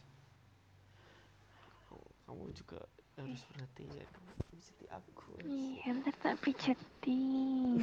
[1.93, 2.81] Oh, kamu juga
[3.17, 4.07] harus perhatian
[4.55, 7.79] mesti aku Iya, ntar tak pijetin.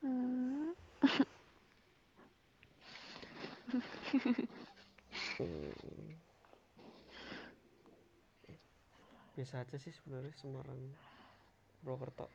[0.00, 0.72] Hmm.
[5.40, 6.16] Hmm.
[9.36, 10.80] Biasa aja sih sebenarnya Semarang
[11.84, 12.26] Purwokerto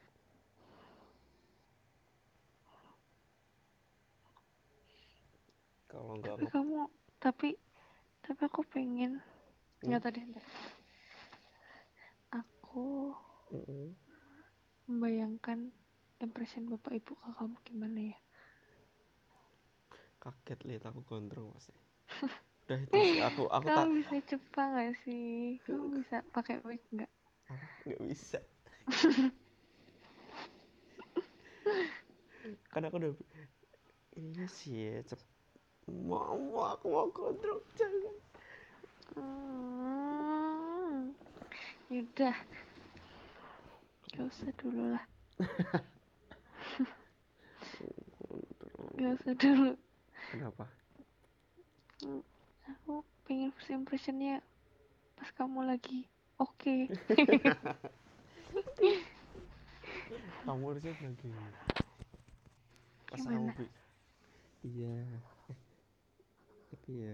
[5.89, 6.79] kalau nggak tapi kamu,
[7.23, 7.49] tapi,
[8.25, 9.11] tapi aku pengen.
[9.85, 10.45] Nggak tadi, ntar.
[12.31, 12.85] Aku
[13.53, 13.95] Mm-mm.
[14.87, 15.59] membayangkan
[16.25, 18.17] impression bapak ibu ke kamu gimana ya?
[20.23, 21.73] kaget lihat aku gondrong pasti
[22.71, 25.59] udah itu sih aku aku tak Kamu bisa Jepang nggak sih?
[25.67, 27.11] Kamu bisa pakai wig nggak?
[27.83, 28.39] nggak bisa
[32.71, 33.11] kan aku udah
[34.15, 35.19] ini sih ya cep
[35.91, 38.15] mau mau aku mau gondrong jangan
[39.11, 41.11] Hmm.
[41.91, 42.31] Yaudah.
[44.15, 45.03] Gak usah dulu lah.
[48.95, 49.75] Gak usah dulu.
[50.31, 50.63] kenapa
[52.69, 54.41] Aku pengen first impressionnya
[55.17, 56.05] pas kamu lagi
[56.37, 56.89] oke.
[60.45, 61.45] kamu harusnya bilang gini
[63.07, 63.37] pas Gimana?
[63.37, 63.75] kamu bi-
[64.65, 64.97] iya.
[66.73, 67.13] Tapi ya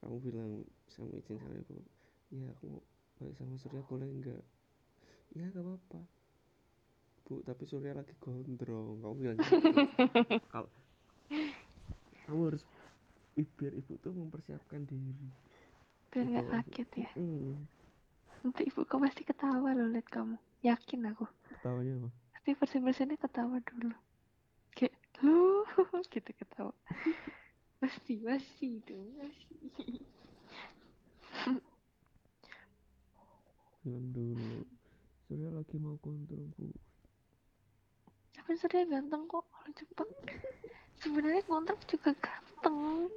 [0.00, 0.50] kamu bilang
[0.90, 1.76] sama izin sama ibu
[2.32, 2.80] ya aku
[3.20, 4.42] balik sama Surya boleh enggak
[5.36, 6.00] ya gak apa-apa.
[7.28, 9.00] Bu tapi Surya lagi gondrong.
[9.00, 9.72] Kamu bilang gitu.
[10.52, 10.68] Kalau
[12.26, 12.64] kamu harus
[13.36, 15.28] biar ibu tuh mempersiapkan diri
[16.12, 16.52] Biar nggak Gitu.
[16.52, 17.10] kaget ya.
[17.16, 17.54] hmm.
[18.44, 20.36] Nanti ibu kamu pasti ketawa loh liat kamu.
[20.62, 21.24] Yakin aku.
[21.48, 23.96] ketawanya apa Pasti first impressionnya ketawa dulu.
[24.76, 25.64] Kayak lu
[26.12, 26.74] gitu ketawa.
[27.80, 29.56] Pasti, pasti dong, pasti.
[33.82, 34.62] bilang dulu
[35.26, 36.70] Surya lagi mau gondrong bu
[38.30, 40.06] Tapi Surya ganteng kok orang Jepang.
[41.02, 43.10] Sebenarnya kontrak juga ganteng.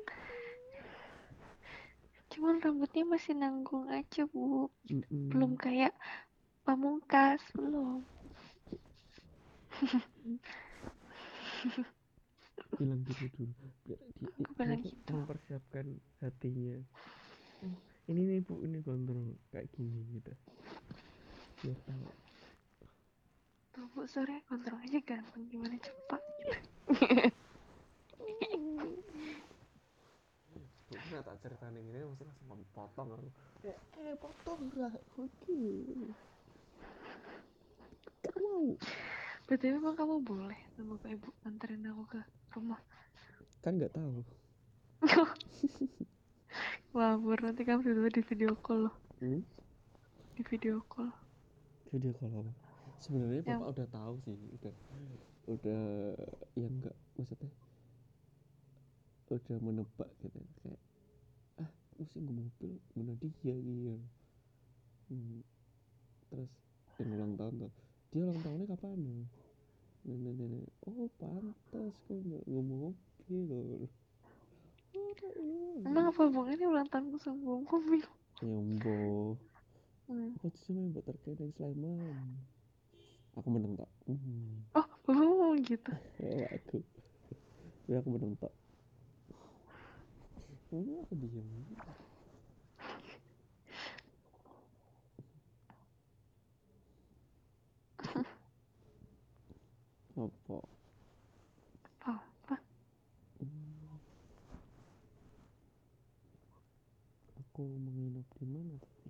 [2.33, 4.67] Cuman rambutnya masih nanggung aja bu.
[4.89, 5.29] Mm-mm.
[5.29, 5.93] Belum kayak
[6.65, 8.01] pamungkas belum.
[12.75, 13.95] bilang gitu dulu
[14.43, 15.11] Aku bilang gitu.
[15.15, 15.85] mempersiapkan
[16.19, 16.75] hatinya
[18.11, 20.31] ini nih bu ini gondrong kayak gini gitu
[21.63, 22.05] biar tahu
[23.71, 26.21] Tuh bu Surya kontrol aja ganteng gimana cepat.
[31.21, 33.27] cerita nih ini mesti langsung potong aku
[33.63, 35.61] eh, eh potong lah oke
[38.25, 38.75] gak mau
[39.45, 42.21] memang kamu boleh sama Bapak Ibu anterin aku ke
[42.57, 42.81] rumah.
[43.61, 44.25] kan nggak tahu
[46.95, 48.95] Wabur nanti kamu tiba di video call loh.
[49.21, 49.43] hmm?
[50.33, 51.13] Di video call.
[51.93, 52.51] video call apa
[53.05, 54.75] sebenarnya bapak udah tahu sih udah
[55.45, 55.83] udah
[56.57, 57.51] yang enggak maksudnya
[59.29, 60.81] udah menebak gitu kayak
[61.99, 63.95] mesti nggak mobil mana dia gitu
[65.11, 65.39] hmm.
[66.31, 66.51] terus
[66.99, 67.71] yang ulang tahun tuh
[68.11, 69.23] dia ulang tahunnya kapan ya
[70.05, 73.89] nenek nenek oh pantas kok nggak nggak mobil loh
[74.95, 75.83] Oh.
[75.83, 77.99] Emang apa hubungannya ulang tahunku sama mobil?
[78.39, 79.35] ya mbok
[80.05, 80.37] Hmm.
[80.37, 82.37] aku cuma yang terkait Sleman
[83.33, 84.69] aku menang tak hmm.
[84.77, 85.91] Oh, bapak mau gitu.
[86.21, 86.77] ya aku
[87.89, 88.53] ya aku menang tak
[90.75, 91.47] oh, aku diam
[100.15, 100.57] apa
[102.05, 102.55] Apa?
[103.41, 103.97] Hmm.
[107.35, 109.09] aku menginap di mana tapi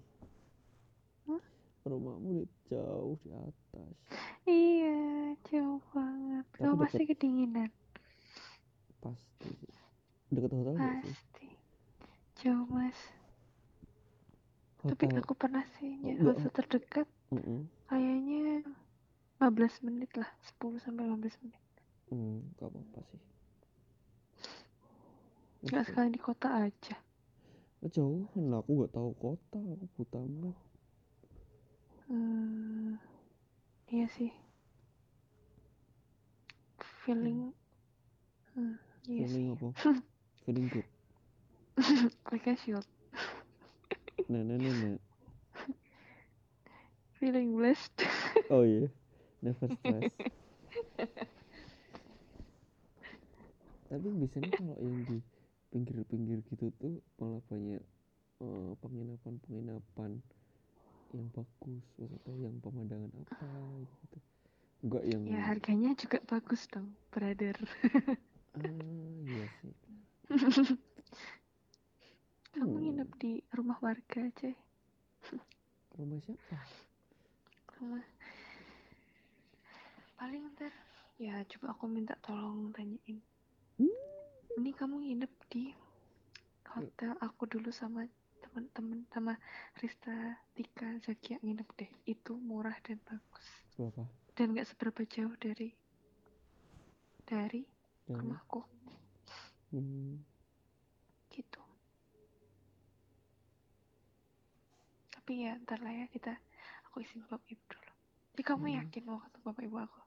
[1.27, 1.43] Hah?
[1.85, 3.93] rumahmu di jauh di atas
[4.45, 6.45] Iya, jauh banget.
[6.53, 7.65] Kamu pasti kedinginan.
[9.01, 9.49] pasti
[10.29, 11.34] dekat hotel sih Pasti.
[12.45, 12.99] Jauh mas.
[14.85, 17.65] Tapi aku pernah sih hotel terdekat Mm-mm.
[17.89, 18.61] kayaknya
[19.41, 20.29] 15 menit lah,
[20.61, 21.63] 10 sampai 15 menit.
[22.13, 23.21] Hmm, gak apa-apa sih.
[25.65, 25.81] Oke.
[25.89, 26.95] sekali di kota aja.
[27.81, 30.57] Jauhan lah, aku gak tahu kota, aku buta map.
[32.05, 33.01] Hmm,
[33.89, 34.29] iya sih.
[37.01, 37.49] Feeling,
[38.53, 38.77] hmm,
[39.09, 39.33] iya sih.
[39.33, 39.67] Feeling apa?
[40.45, 40.94] Feeling good.
[42.31, 42.85] A shield.
[44.29, 44.97] Nah, nah, nah, nah.
[47.19, 48.03] Feeling blessed.
[48.49, 48.89] Oh iya,
[49.41, 50.07] never stress.
[53.89, 55.17] Tapi biasanya kalau yang di
[55.73, 57.81] pinggir-pinggir gitu tuh malah banyak
[58.45, 60.11] eh, penginapan-penginapan
[61.15, 63.49] yang bagus, maksudnya yang pemandangan apa
[64.03, 64.17] gitu.
[64.85, 67.57] Enggak yang Ya harganya juga bagus dong, brother.
[68.55, 69.73] ah iya sih.
[72.55, 72.81] Kamu Hmm.
[72.81, 74.51] nginep di rumah warga aja.
[75.99, 76.55] Rumah siapa?
[77.75, 78.05] Rumah.
[80.15, 80.71] Paling ntar,
[81.19, 83.19] ya coba aku minta tolong tanyain.
[83.75, 83.91] Hmm.
[84.55, 85.75] Ini kamu nginep di
[86.71, 88.07] hotel aku dulu sama
[88.39, 89.35] teman-teman sama
[89.83, 91.91] Rista, Tika, Zakia nginep deh.
[92.07, 93.47] Itu murah dan bagus.
[93.75, 94.07] Berapa?
[94.31, 95.75] Dan nggak seberapa jauh dari
[97.27, 97.67] dari
[98.07, 98.15] Dari?
[98.15, 98.61] rumahku
[99.75, 100.23] Hmm.
[101.27, 101.59] gitu.
[105.25, 106.37] Tapi ya ntar lah ya kita
[106.85, 107.91] aku izin bapak ibu dulu.
[108.37, 108.77] Jadi kamu Hmm.
[108.77, 109.99] yakin mau ketemu bapak ibu aku?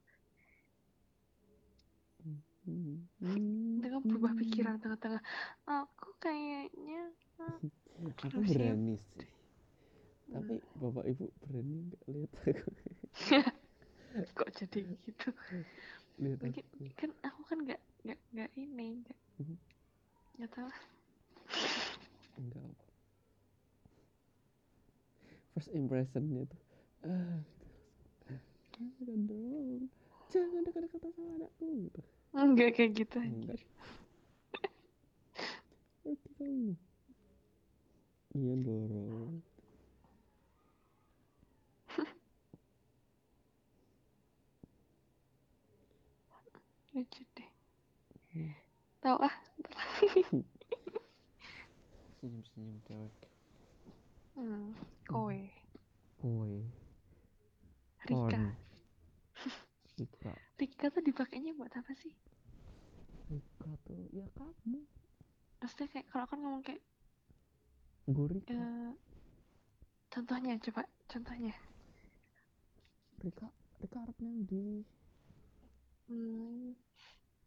[2.66, 3.09] Hmm.
[3.18, 3.83] Hmm.
[3.83, 5.18] Kamu berubah pikiran tengah-tengah.
[5.66, 7.11] Aku kayaknya
[8.26, 8.46] Aku ya?
[8.54, 9.26] berani sih.
[10.31, 12.70] Tapi bapak ibu berani nggak lihat aku?
[14.38, 15.28] kok jadi gitu?
[16.18, 16.85] Lihat Mungkin aku.
[16.98, 19.59] kan aku kan nggak nggak nggak ini nggak Mhm.
[20.38, 20.70] nggak tahu.
[22.38, 22.88] Enggak.
[25.59, 26.62] First impressionnya tuh.
[27.03, 27.66] Ah, gitu.
[28.79, 29.90] Jangan dong.
[30.31, 31.99] Jangan dekat-dekat sama anakku gitu.
[32.31, 33.59] Enggak kayak gitu Enggak.
[36.38, 36.79] kamu.
[38.38, 39.42] Iya dorong.
[46.94, 47.51] Lucu deh.
[48.31, 48.55] Hmm.
[49.03, 49.35] Tahu ah.
[52.23, 53.27] Senyum-senyum cewek.
[54.38, 54.71] Hmm,
[55.09, 55.40] kowe.
[56.21, 56.55] Woi.
[58.05, 58.42] Rika.
[59.99, 60.33] Rika.
[60.55, 62.12] Rika tuh dipakainya buat apa sih?
[63.29, 64.81] Rika tuh ya kamu.
[65.59, 66.83] Maksudnya kayak kalau kan ngomong kayak
[68.09, 68.55] Gue Rika.
[68.55, 68.92] eh,
[70.09, 71.55] contohnya coba contohnya.
[73.18, 73.49] Rika.
[73.79, 74.83] Rika Arab yang di.
[76.09, 76.73] Hmm.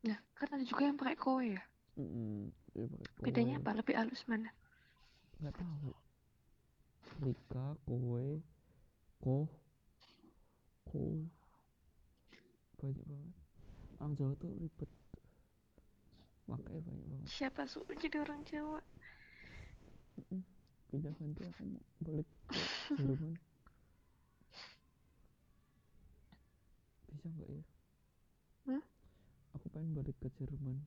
[0.02, 1.62] Nah, kan ada juga yang pakai kowe ya.
[1.97, 3.62] Mm ya, pakai Bedanya kowe.
[3.62, 3.71] apa?
[3.78, 4.50] Lebih halus mana?
[5.41, 5.89] nggak tahu
[7.21, 8.27] Rika kowe
[9.21, 9.45] ko
[10.89, 11.01] ko
[12.81, 13.36] banyak banget.
[14.01, 14.91] Orang Jawa tuh ribet.
[16.49, 17.27] Makanya banyak banget.
[17.29, 18.81] Siapa suruh jadi orang Jawa?
[20.89, 22.57] Pindah ganti aku mau balik ke
[22.97, 23.38] Jerman
[27.21, 27.63] bisa nggak ya?
[28.65, 28.84] Hmm?
[29.53, 30.81] aku pengen balik ke Jerman.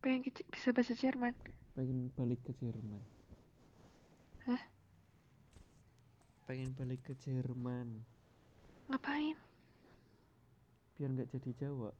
[0.00, 1.36] Pengen bisa bahasa Jerman?
[1.76, 3.19] Pengen balik ke Jerman
[4.50, 4.62] Hah?
[6.50, 8.02] pengen balik ke Jerman.
[8.90, 9.38] Ngapain?
[10.98, 11.94] Biar nggak jadi Jawa.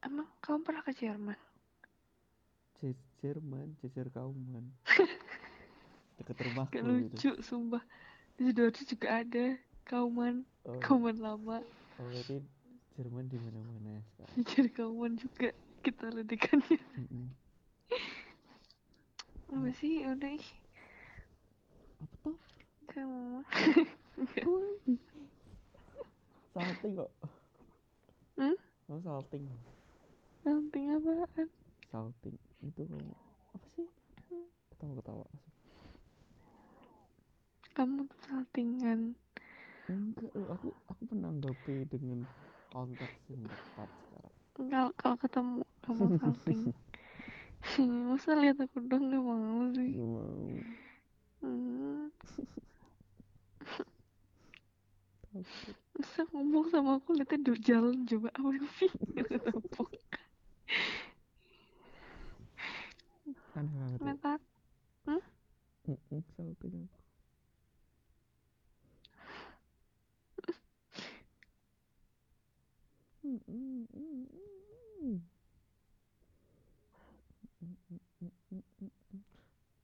[0.00, 1.36] Emang kamu pernah ke Jerman?
[2.80, 4.64] Je- Jerman jejer kauman.
[6.16, 6.88] Deket rumahku gak gitu.
[6.88, 7.84] lucu sumpah.
[8.40, 9.46] Di sidoarjo juga ada
[9.84, 11.60] kauman oh, kauman lama.
[12.00, 12.40] Oh berarti
[12.96, 14.36] Jerman di mana mana sekarang?
[14.48, 15.52] Jadi kauman juga
[15.84, 17.28] kita ledekannya Mm-mm.
[19.48, 20.04] Apa sih?
[20.04, 20.30] Udah.
[20.30, 20.48] Ih
[21.98, 22.36] apa tuh?
[22.92, 23.42] Kamu.
[26.54, 27.10] Salting kok.
[28.38, 28.56] Hmm?
[28.88, 29.44] oh salting.
[30.46, 31.48] Nanti apaan?
[31.90, 32.36] Salting.
[32.62, 32.82] Itu
[33.54, 33.86] apa sih?
[34.74, 35.26] Ketawa ketawa
[37.78, 39.14] kamu tuh saltingan.
[39.86, 42.26] Enggak loh, aku aku menanggapi dengan
[42.74, 44.34] konteks yang tepat sekarang.
[44.58, 45.54] Kalau kalau ketemu
[45.86, 46.60] kamu salting
[48.08, 49.90] masa lihat aku dong gak mau sih.
[49.94, 50.50] Gak mau.
[51.38, 52.10] Hmm.
[55.98, 58.90] masa ngomong sama aku lihatnya duduk jalan coba apa sih?
[59.14, 59.90] Ngomong.
[63.58, 65.16] aneh banget ya.
[65.88, 66.22] Mm-mm,
[73.94, 75.20] mm-mm.
[77.58, 79.22] Mm-mm-mm-mm-mm.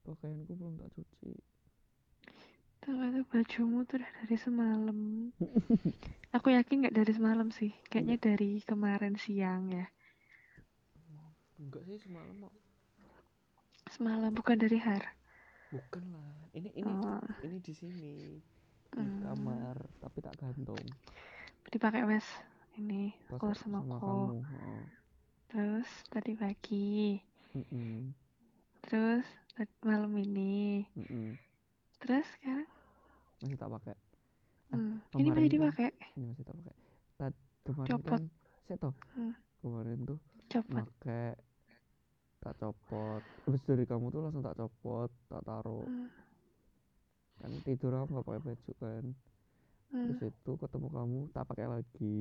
[0.05, 1.33] Pakaianku belum tak cuci.
[2.85, 4.99] Ternyata bajumu tuh udah dari semalam.
[6.37, 7.73] Aku yakin nggak dari semalam sih.
[7.89, 9.89] Kayaknya dari kemarin siang ya.
[11.57, 12.55] Enggak sih semalam kok.
[13.85, 15.01] semalam bukan dari har.
[15.69, 18.37] Bukan lah ini ini oh, ini di sini.
[18.93, 19.21] Di hmm.
[19.25, 20.85] kamar tapi tak gantung.
[21.69, 22.25] Dipakai wes.
[22.75, 23.97] Ini keluar sama, aku.
[24.03, 24.83] kamu oh.
[25.47, 27.23] terus tadi pagi.
[27.55, 28.11] Mm-mm,
[28.83, 29.23] terus
[29.81, 30.83] malam ini.
[30.93, 31.39] Mm-mm.
[31.95, 32.67] terus sekarang?
[33.39, 33.95] Masih tak pakai.
[34.67, 35.89] Ah, hmm, ini kemarin masih kan- dipakai?
[36.13, 36.75] Ini masih tak pakai.
[37.15, 38.11] Tad, kemarin Copot.
[38.11, 38.23] kan
[38.65, 38.93] saya tahu.
[39.15, 39.33] Hmm.
[39.61, 40.77] kemarin tuh copot.
[40.83, 41.29] pakai
[42.39, 43.21] tak copot.
[43.45, 45.85] Habis dari kamu tuh langsung tak copot tak taruh.
[45.85, 46.09] Hmm.
[47.35, 49.03] kan tidur aku nggak pakai baju kan.
[49.87, 50.05] Hmm.
[50.09, 52.17] terus itu ketemu kamu tak pakai lagi.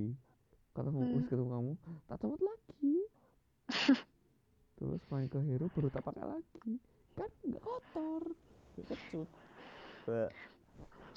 [0.71, 1.11] Ketemu Hmm.
[1.11, 1.71] terus ketemu kamu
[2.07, 2.95] tak copot lagi.
[4.75, 6.77] Terus main ke hero baru tak pakai lagi
[7.15, 8.23] kan nggak kotor.
[8.75, 9.29] Kecut.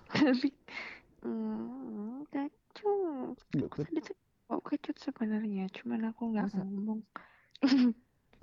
[0.08, 0.50] Tapi
[1.26, 3.38] hmm, kecut.
[3.54, 3.86] Nggak aku kecut.
[3.90, 5.66] tadi tuh mau kecut sebenarnya.
[5.74, 7.02] Cuman aku nggak ngomong.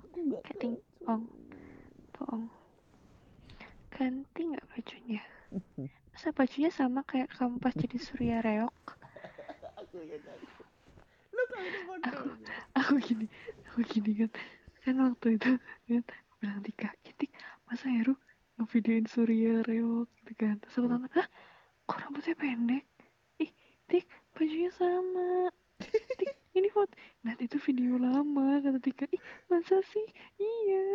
[0.03, 1.09] Aku nggak Keting- kecut.
[1.09, 1.23] oh.
[2.15, 2.45] bohong.
[3.91, 5.23] Ganti nggak bajunya?
[6.11, 8.99] Masa bajunya sama kayak kamu pas jadi surya reok?
[9.79, 10.15] Aku ya
[11.35, 11.43] lu
[11.87, 12.31] bodoh
[12.75, 13.27] aku gini.
[13.71, 14.31] Aku gini kan.
[14.83, 17.31] Kan waktu itu kan aku bilang Tika Tik
[17.67, 18.15] masa Heru
[18.59, 20.55] ngevideoin Surya Reok gitu kan.
[20.63, 21.27] Terus aku tanya hah?
[21.85, 22.85] Kok rambutnya pendek?
[23.41, 23.51] Ih
[23.87, 25.51] Tik bajunya sama.
[26.19, 26.95] Tik ini foto
[27.27, 29.05] nah itu video lama kata Tika.
[29.11, 29.21] Ih
[29.51, 30.07] masa sih?
[30.39, 30.87] Iya.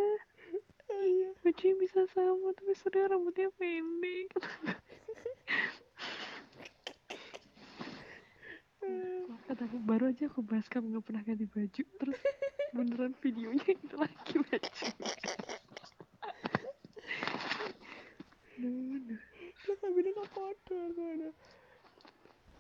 [0.91, 1.29] Iya.
[1.45, 4.29] Bajunya bisa sama tapi Surya rambutnya pendek
[9.47, 11.83] kata aku baru aja aku bahas kamu nggak pernah ganti baju.
[11.83, 12.21] Terus
[12.71, 14.73] beneran videonya itu lagi baju
[18.61, 21.31] lu tapi ada.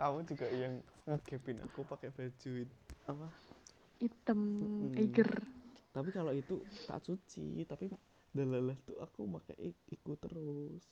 [0.00, 2.52] Kamu juga yang ngegapin aku pakai baju
[3.04, 3.26] apa?
[4.00, 4.40] Hitam.
[4.96, 5.30] Eiger
[5.90, 7.90] tapi kalau itu tak cuci tapi
[8.30, 10.84] dalalah tuh aku pakai ik- iku terus.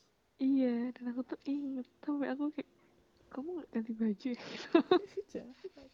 [0.43, 2.67] Iya dan aku tuh inget sampai aku kayak
[3.29, 4.43] kamu nggak ganti baju ya?
[5.33, 5.89] Jangan.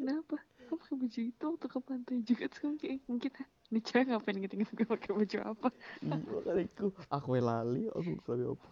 [0.00, 0.36] kenapa?
[0.66, 2.44] Kamu pakai baju itu waktu ke pantai juga?
[2.48, 5.68] Terus kamu kayak mungkin ah ini cewek ngapain gitu gitu gue pakai baju apa?
[6.00, 8.68] Iya makanya aku aku lali aku lali apa.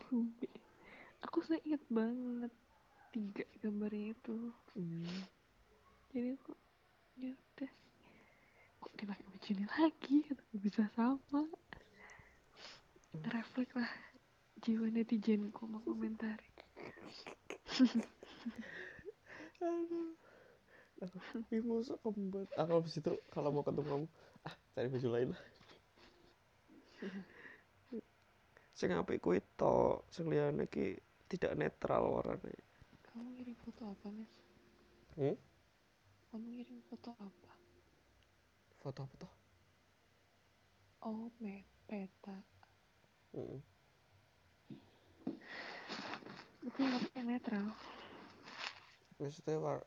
[1.28, 2.52] Aku saya inget banget
[3.12, 4.36] tiga gambarnya itu.
[4.74, 5.20] Hmm.
[6.08, 6.52] jadi aku
[7.20, 7.72] ya udah
[8.78, 10.16] kok dia pakai baju ini lagi?
[10.56, 11.42] Bisa sama?
[13.18, 13.92] Refleks lah
[14.58, 16.48] jiwa netizenku mau komentari
[19.58, 20.10] aduh.
[21.54, 24.06] Ih, musuh kembat aku habis itu kalau mau ketemu kamu
[24.42, 25.30] ah cari baju lain.
[25.30, 25.42] Lah
[28.78, 30.94] sing apik kuwi tok sing liyane iki
[31.26, 32.62] tidak netral warnanya
[33.10, 34.32] kamu ngirim foto apa mas?
[35.18, 35.36] Hmm?
[36.30, 37.52] kamu ngirim foto apa?
[38.78, 39.32] Foto apa toh
[41.10, 42.38] oh me peta
[43.34, 43.58] hmm.
[46.68, 47.66] Itu nggak pakai netral
[49.18, 49.78] maksudnya war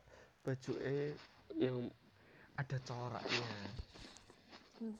[0.42, 1.14] baju e
[1.62, 1.78] yang
[2.58, 3.50] ada coraknya
[4.82, 4.98] Hmm.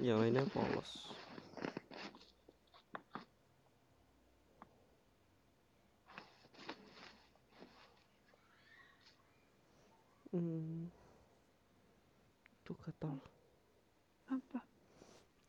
[0.00, 1.12] yang lainnya polos
[10.32, 10.88] hmm.
[12.64, 13.20] tuh gatal
[14.32, 14.60] Apa?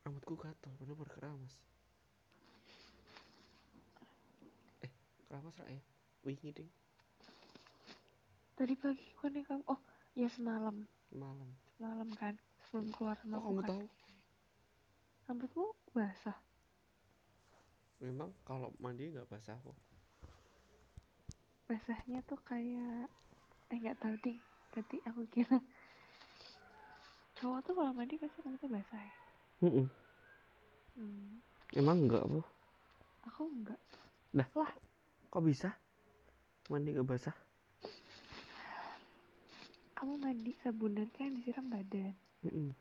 [0.04, 0.76] rambutku gatal
[1.08, 1.56] keramas
[5.36, 5.82] keramas rak ya
[6.24, 6.72] wingi ding
[8.56, 9.82] Tadi pagi bukannya kamu oh
[10.16, 13.68] ya semalam malam semalam kan sebelum keluar sama kok aku kamu kan.
[13.68, 13.84] tahu
[15.28, 16.38] Rambutmu basah.
[18.00, 19.76] memang kalau mandi nggak basah kok
[21.68, 23.12] Basahnya tuh kayak
[23.74, 24.40] eh nggak tahu ding.
[24.72, 25.60] Berarti aku kira
[27.36, 29.16] cowok tuh kalau mandi pasti rambutnya basah ya.
[29.68, 29.88] Mm-mm.
[30.96, 31.44] Hmm.
[31.76, 32.40] emang enggak bu
[33.28, 33.82] Aku enggak.
[35.36, 35.70] Kok bisa
[36.72, 37.36] mandi nggak basah
[39.96, 42.12] Kamu mandi sabunan kan disiram badan.
[42.44, 42.76] Mm-mm.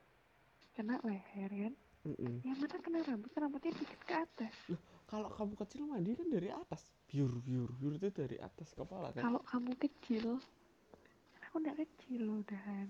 [0.74, 1.74] Kena leher kan.
[2.04, 2.42] Mm-mm.
[2.42, 4.54] Yang mana kena rambut, rambutnya dikit ke atas.
[5.06, 9.22] kalau kamu kecil mandi kan dari atas biur biur biur itu dari atas kepala kan
[9.22, 10.40] Kalau kamu kecil,
[11.30, 12.88] kan aku enggak kecil loh Dan.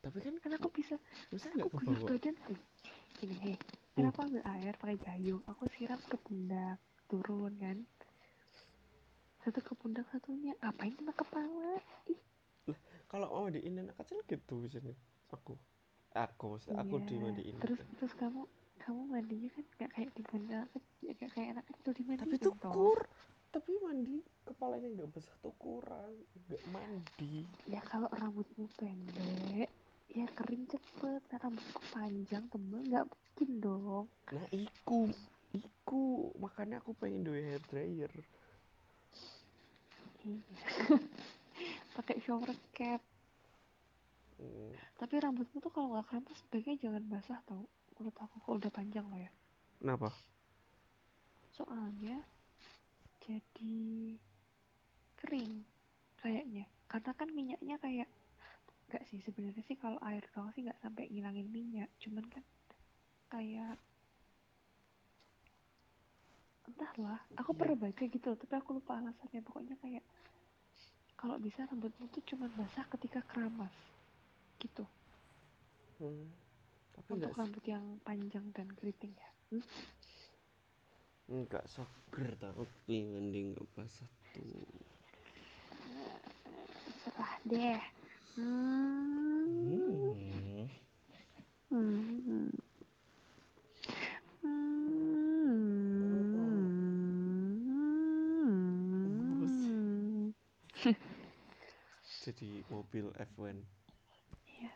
[0.00, 0.96] tapi kan Kan aku bisa
[1.28, 2.58] bisa aku nggak ke guyur badan tuh
[3.20, 3.56] gini hei
[3.92, 7.78] kan aku ambil air pakai gayung aku siram ke pundak turun kan
[9.42, 10.54] satu ke pundak satunya.
[10.62, 12.20] Ngapain kena kepala ih.
[13.10, 14.94] Kalau mau mandiin anak kecil gitu sini
[15.34, 15.58] aku.
[16.14, 17.06] Aku aku iya.
[17.08, 17.56] dimandiin.
[17.60, 17.92] Terus gitu.
[18.00, 18.46] terus kamu
[18.82, 22.54] kamu mandinya kan nggak kayak di anak kecil nggak kayak anak kecil dimandiin tapi toh.
[22.54, 23.00] tukur.
[23.52, 24.16] Tapi mandi
[24.48, 26.12] kepalanya nggak basah tukuran.
[26.48, 27.44] Nggak mandi.
[27.68, 29.68] Ya kalau rambutmu pendek
[30.08, 31.20] ya kering cepet.
[31.28, 34.06] Nah rambutku panjang tebal nggak mungkin dong.
[34.32, 35.12] Nah iku
[35.52, 36.32] iku.
[36.40, 38.12] Makanya aku pengen do hair dryer
[41.96, 43.02] pakai shower cap
[44.42, 47.62] Hmm, Tapi rambutmu tuh kalau nggak keramas sebaiknya jangan basah tau.
[47.94, 49.30] Menurut aku kalau udah panjang lah ya.
[49.78, 50.10] kenapa
[51.54, 52.18] Soalnya
[53.22, 54.18] jadi
[55.22, 55.62] kering
[56.18, 56.66] kayaknya.
[56.90, 58.08] Karena kan minyaknya kayak
[58.90, 61.90] nggak sih sebenarnya sih kalau air doang sih nggak sampai ngilangin minyak.
[62.02, 62.42] Cuman kan
[63.30, 63.78] kayak
[66.72, 67.20] entahlah.
[67.36, 67.58] Aku Iya.
[67.60, 69.40] pernah baca gitu, tapi aku lupa alasannya.
[69.44, 70.04] Pokoknya kayak
[71.22, 73.70] kalau bisa rambutmu tuh cuman basah ketika keramas
[74.58, 74.82] gitu
[76.02, 76.26] Hmm,
[76.90, 79.30] tapi untuk rambut yang panjang dan keriting ya.
[79.54, 79.62] Hmm?
[81.30, 84.66] nggak seger tapi mending nggak basah tuh
[87.06, 87.78] Serah deh.
[88.34, 89.70] Hmm.
[89.70, 90.66] Hmm.
[91.70, 92.50] Hmm.
[102.22, 103.58] Jadi mobil F1
[104.46, 104.70] Iya.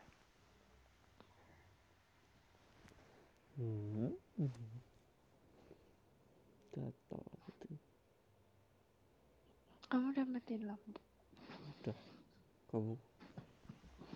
[3.57, 4.11] hmm.
[6.75, 7.67] gatal gitu
[9.87, 10.91] Kamu udah matiin lampu?
[11.81, 11.97] udah
[12.67, 12.95] kamu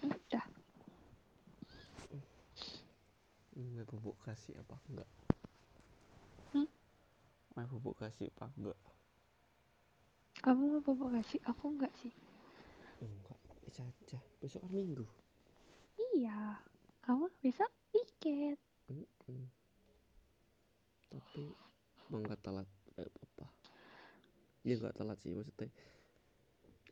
[0.03, 0.45] Udah.
[3.55, 5.11] mau bubuk kasih apa enggak
[6.51, 6.67] Hmm?
[7.55, 8.79] mau bubuk kasih apa enggak
[10.41, 11.37] Kamu mau bawa kasih?
[11.45, 12.09] Aku enggak sih.
[13.03, 15.05] Enggak bisa aja besok kan minggu
[16.17, 16.59] Iya.
[17.01, 17.65] Kamu bisa.
[18.91, 19.47] Mm-mm.
[21.11, 21.43] tapi
[22.07, 23.47] emang nggak telat eh, apa
[24.63, 25.71] ya nggak telat sih maksudnya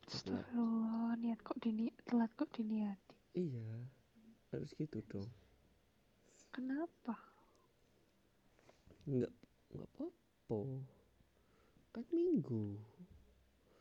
[0.09, 3.15] Astagfirullah, niat kok dini telat kok diniati.
[3.35, 3.83] iya
[4.49, 5.29] harus gitu dong
[6.49, 7.15] Kenapa?
[9.05, 9.33] nggak
[9.69, 10.57] nggak apa-apa
[11.91, 12.75] kan minggu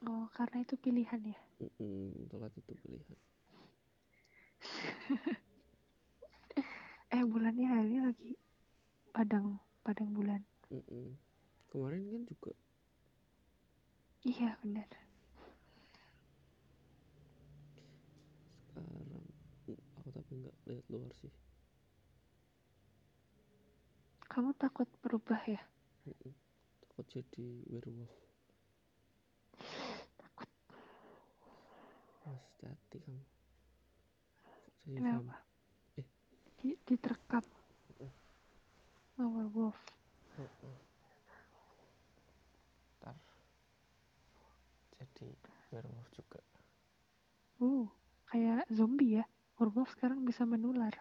[0.07, 1.39] Oh, karena itu pilihan ya.
[1.59, 3.19] Mm-mm, telat itu pilihan
[7.09, 8.31] Eh, bulannya hari lagi
[9.17, 10.43] padang padang bulan.
[10.73, 11.17] Mm-mm.
[11.73, 12.53] kemarin kan juga
[14.23, 14.89] Iya, benar.
[18.69, 19.25] sekarang
[19.69, 21.33] mm, aku tapi nggak lihat luar sih
[24.29, 25.61] Kamu takut berubah ya?
[26.07, 26.33] Mm-mm.
[26.85, 28.13] takut jadi werewolf
[32.29, 33.23] mas hati kamu
[34.85, 35.35] jadi Kenapa?
[35.97, 36.07] Eh.
[36.61, 36.69] Di.
[39.19, 39.79] Oh, werewolf.
[40.39, 40.75] Mm-mm.
[43.01, 43.17] ntar
[44.95, 45.27] jadi
[45.73, 46.39] werewolf juga
[47.59, 47.91] Uh,
[48.31, 49.27] kayak zombie ya.
[49.59, 50.95] Werewolf sekarang bisa menular.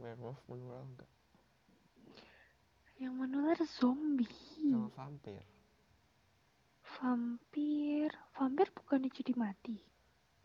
[0.00, 1.10] Werewolf menular enggak
[2.96, 4.32] Yang menular zombie.
[4.64, 5.44] sama vampir
[7.00, 8.10] Vampir.
[8.36, 9.76] Vampir bukannya jadi mati.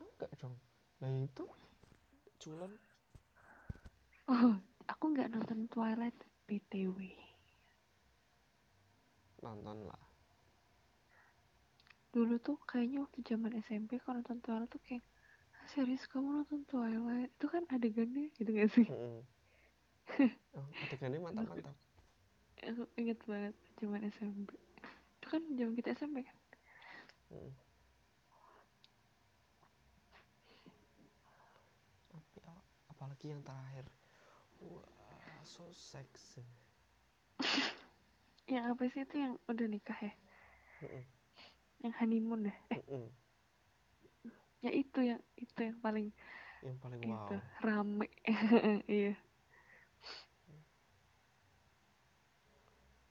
[0.01, 0.55] enggak dong
[1.01, 1.43] nah itu
[2.41, 2.71] culan
[4.33, 4.53] Oh,
[4.91, 6.97] aku nggak nonton Twilight BTW.
[9.43, 10.01] nonton lah
[12.13, 15.03] Dulu tuh kayaknya waktu zaman SMP kalau nonton Twilight tuh kayak
[15.59, 18.87] "Ah, serius kamu nonton Twilight itu kan adegannya gitu gak sih?
[18.89, 19.21] Mm-mm.
[20.57, 21.75] oh, adegannya mantap mantap
[22.69, 24.49] Aku inget banget zaman SMP.
[25.19, 26.37] Itu kan zaman kita SMP kan?
[27.33, 27.51] Mm.
[32.47, 33.85] A- apalagi yang terakhir
[34.61, 36.43] wah so sexy
[38.53, 40.13] Yang apa sih itu yang udah nikah ya?
[40.83, 41.03] Mm-mm.
[41.83, 42.55] Yang honeymoon ya?
[42.73, 43.05] Eh, Mm-mm.
[44.65, 46.07] ya itu yang itu yang paling
[46.65, 48.07] yang paling itu wow rame.
[48.89, 49.13] iya.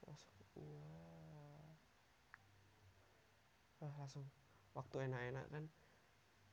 [0.07, 1.77] langsung wah
[3.81, 4.25] Wah, langsung
[4.73, 5.65] waktu enak-enak kan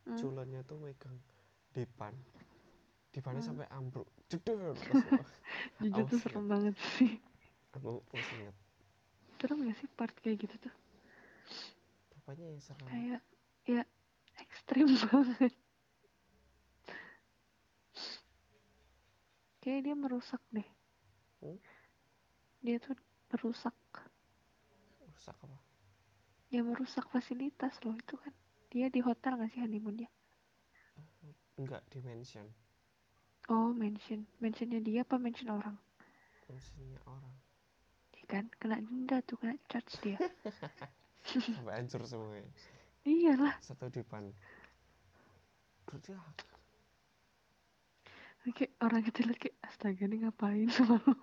[0.02, 0.18] Hmm.
[0.18, 1.14] culannya tuh megang
[1.72, 2.16] dipan
[3.12, 3.50] dipannya Hmm.
[3.54, 4.74] sampai ambruk langsung
[5.78, 7.20] Jujur tuh serem banget sih.
[7.76, 8.56] aku masih ingat
[9.38, 10.74] Serem gak sih part kayak gitu tuh?
[12.14, 13.22] bapaknya yang serem Kayak
[13.66, 13.82] ya
[14.40, 15.54] ekstrim banget.
[19.62, 20.66] Kayak dia merusak deh.
[21.42, 21.58] Hmm?
[22.62, 22.98] Dia tuh
[23.30, 23.74] merusak.
[25.06, 25.58] rusak apa
[26.54, 28.34] Ya merusak fasilitas loh itu kan.
[28.72, 30.10] Dia di hotel gak sih honeymoonnya?
[31.60, 32.48] enggak dimension
[33.54, 34.22] Oh mention.
[34.42, 35.78] Mentionnya dia apa mention orang?
[36.50, 37.36] mentionnya orang
[38.14, 40.18] Dia kan kena denda tuh, kena charge dia.
[41.54, 42.50] sampai hancur semuanya
[43.06, 43.56] Iyalah.
[43.62, 44.34] satu dipan
[46.02, 46.18] dia
[48.58, 51.14] Kayak orang liat kayak astaga ini ngapain sama lu?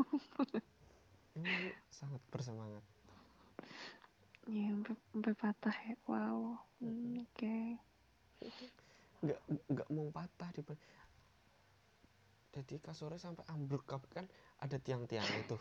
[1.38, 2.84] ini sangat bersemangat
[4.48, 5.94] Iya, sampai, sampai patah ya.
[6.08, 6.40] Wow.
[6.80, 7.56] Hmm, Oke.
[9.24, 9.40] nggak
[9.72, 10.62] nggak mau patah di
[12.54, 13.84] jadi kasurnya sampai ambruk
[14.14, 14.24] kan
[14.64, 15.60] ada tiang-tiangnya tuh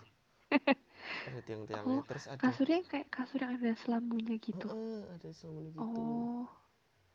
[1.28, 4.68] ada tiang-tiangnya Oh, terus ada Kasurnya kayak kasur yang ada selambunya gitu.
[4.72, 6.48] Heeh, ada selama gitu Oh.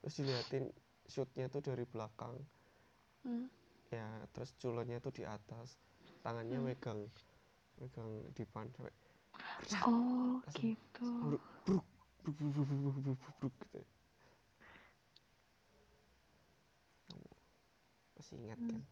[0.03, 0.65] terus diliatin
[1.13, 2.35] shootnya tuh dari belakang
[3.25, 3.47] Hmm.
[3.93, 5.69] ya terus culannya tuh di atas
[6.25, 6.67] tangannya Hmm.
[6.69, 7.01] megang
[7.81, 8.95] megang dipan sampai
[9.87, 11.09] Oh, Langsung gitu.
[11.23, 11.43] ambruk
[12.23, 13.81] Bruk, bruk, bruk, bruk, gitu.
[18.15, 18.71] Masih ingat hmm.
[18.71, 18.83] kan?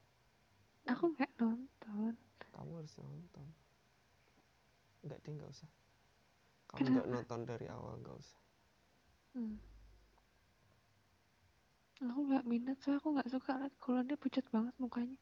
[0.91, 2.13] Aku nggak nonton.
[2.51, 3.47] Kamu harus nonton.
[5.07, 5.71] Nggak deh, nggak usah.
[6.75, 8.41] Kamu nggak nonton dari awal, nggak usah.
[9.39, 9.57] Hmm.
[12.03, 13.75] Aku nggak minat, soalnya aku nggak suka lihat
[14.09, 15.19] dia pucat banget mukanya.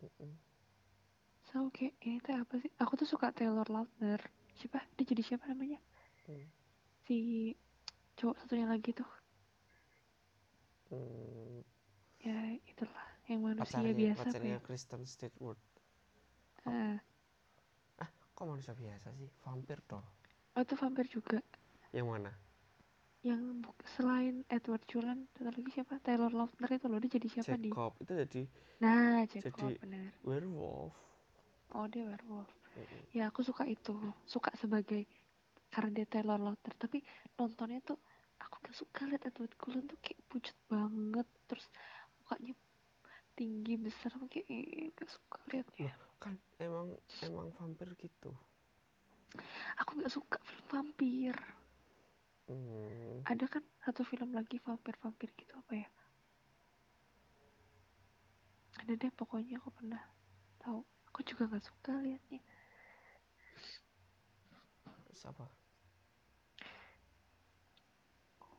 [0.00, 0.32] Mm -mm.
[1.52, 1.94] So, oke, okay.
[2.08, 2.72] ini teh apa sih?
[2.80, 4.18] Aku tuh suka Taylor Lautner.
[4.56, 4.80] Siapa?
[4.96, 5.76] Dia jadi siapa namanya?
[6.24, 6.63] Hmm.
[7.04, 7.52] Si
[8.16, 9.08] cowok satunya lagi tuh.
[10.88, 11.60] Hmm,
[12.20, 14.64] Ya itulah, yang manusia pacarnya biasa pacarnya ya?
[14.64, 15.60] Kristen Stewart
[16.64, 16.96] Ah,
[18.32, 20.00] kok manusia biasa sih vampir toh
[20.54, 21.44] oh itu vampir juga.
[21.92, 22.32] yang mana
[23.20, 25.96] Yang selain Edward Cullen, satu lagi siapa?
[26.00, 27.68] Taylor Lautner itu loh, dia jadi siapa di?
[27.68, 28.42] Jacob itu jadi
[28.80, 30.08] Nah, Jacob Jadi- bener.
[30.24, 30.92] werewolf
[31.72, 32.48] Oh dia werewolf.
[32.76, 33.00] Mm-mm.
[33.12, 35.04] Ya aku suka itu, suka sebagai
[35.74, 36.74] karena dia Taylor Lautner.
[36.78, 37.02] Tapi
[37.34, 37.98] nontonnya tuh
[38.38, 41.66] aku gak suka liat Edward Cullen tuh kayak pucat banget, terus
[42.22, 42.54] mukanya
[43.34, 45.90] tinggi besar, aku kayak eh, gak suka liatnya.
[46.22, 46.88] kan emang
[47.26, 48.30] emang vampir gitu
[49.82, 51.34] Aku gak suka film vampir.
[52.46, 55.88] hmm, Ada kan satu film lagi vampir-vampir gitu apa ya?
[58.80, 60.02] Ada deh pokoknya aku pernah
[60.62, 60.86] tahu.
[61.10, 62.40] Aku juga gak suka liatnya.
[65.14, 65.46] terus apa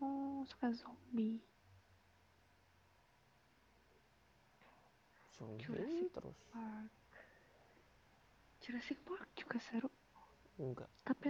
[0.05, 1.41] Oh, suka zombie.
[5.37, 6.91] zombie Jurassic terus Park.
[8.61, 9.89] Jurassic Park juga seru.
[10.59, 11.29] enggak Tapi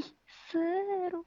[0.00, 0.08] ih
[0.48, 1.22] seru.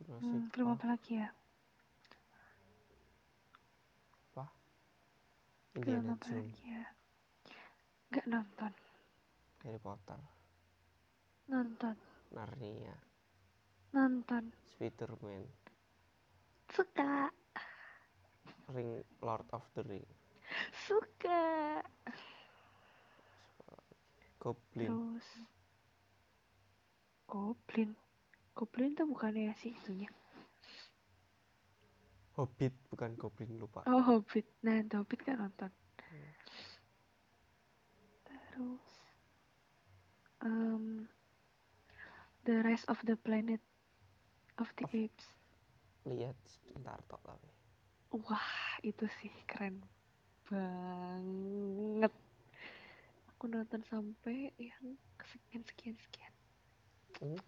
[0.00, 1.28] Jurassic Hmm, film apa lagi ya?
[5.82, 6.84] Film Indiana apa Jones lagi ya?
[8.12, 8.72] Gak nonton.
[9.64, 10.20] Harry Potter
[11.48, 11.96] Nonton.
[12.36, 12.92] Narnia
[13.96, 14.52] Nonton.
[14.76, 15.48] Spiderman
[16.68, 17.32] Suka.
[18.72, 20.04] Ring Lord of the Ring
[20.84, 21.80] Suka.
[24.36, 25.28] Goblin Terus
[27.32, 27.96] Goblin.
[28.52, 30.12] Goblin tuh bukannya si itunya.
[32.36, 34.44] Hobbit bukan Goblin lupa Oh, Hobbit.
[34.60, 35.72] Nah, Hobbit kan nonton.
[38.52, 38.84] Terus
[40.44, 41.08] em
[42.42, 43.62] The Rise of the Planet
[44.58, 45.26] of the Of- Apes.
[46.02, 47.46] lihat sebentar tok tapi
[48.12, 49.80] Wah, itu sih keren
[50.44, 52.12] banget.
[53.32, 56.32] Aku nonton sampai yang sekian sekian sekian.
[57.16, 57.40] Hmm.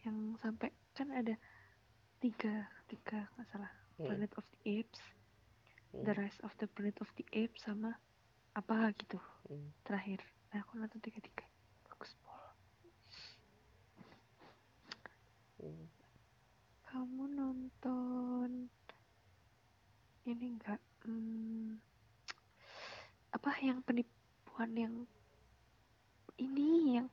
[0.00, 1.36] Yang sampai kan ada
[2.18, 3.72] tiga tiga nggak salah.
[4.00, 4.08] Hmm.
[4.08, 5.02] Planet of the Apes,
[5.92, 6.08] Hmm.
[6.08, 8.00] The Rise of the Planet of the Apes sama
[8.52, 9.72] apa gitu Hmm.
[9.82, 10.20] terakhir.
[10.52, 11.44] Nah, aku nonton tiga tiga.
[11.86, 12.36] Bagus pol.
[15.58, 15.86] Hmm.
[16.84, 18.68] Kamu nonton
[20.24, 20.78] ini enggak?
[21.02, 21.80] Hmm,
[23.32, 24.94] apa yang penipuan yang
[26.36, 27.08] ini yang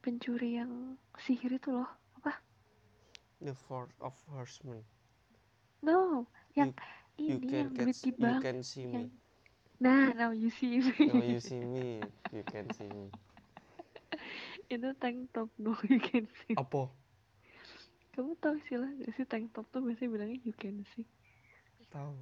[0.00, 1.88] pencuri yang sihir itu loh?
[2.18, 2.36] Apa?
[3.40, 4.84] The Fourth of Horsemen
[5.80, 6.72] No, yang
[7.16, 8.40] you ini can yang catch you bank.
[8.42, 9.12] can see me yang-
[9.82, 10.94] Nah, now you see me.
[11.10, 12.00] no you see me
[12.32, 13.10] you can see me
[14.72, 16.54] itu tank top no you can see.
[16.56, 16.88] apa
[18.14, 21.02] Kamu tahu istilah gak sih tank top tuh biasanya bilangnya you can see.
[21.90, 22.14] tahu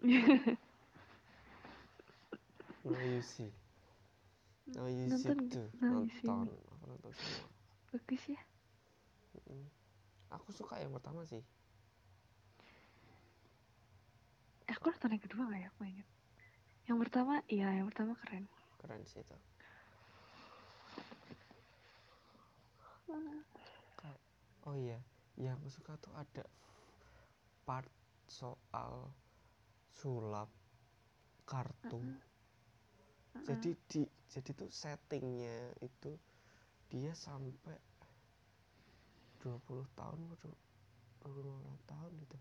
[2.82, 3.52] no you see
[4.72, 6.48] no you see Nonton tuh Now You See Me.
[6.48, 7.48] nonton aku nonton semua
[7.90, 8.40] Bagus ya.
[10.30, 11.42] Aku suka yang pertama sih
[14.70, 15.68] Aku nonton yang kedua gak ya?
[15.68, 16.06] Aku ingat.
[16.88, 18.44] Yang pertama, iya yang pertama keren.
[18.80, 19.36] keren sih itu.
[24.70, 25.02] Oh iya
[25.34, 26.46] yang aku suka tuh ada
[27.66, 27.90] part
[28.30, 29.10] soal
[29.98, 30.46] sulap
[31.42, 31.98] kartu.
[31.98, 32.22] Mm-mm.
[33.42, 36.14] jadi di jadi tuh settingnya itu
[36.86, 37.74] dia sampai
[39.42, 40.52] 20 tahun atau
[41.26, 42.38] 25 tahun gitu.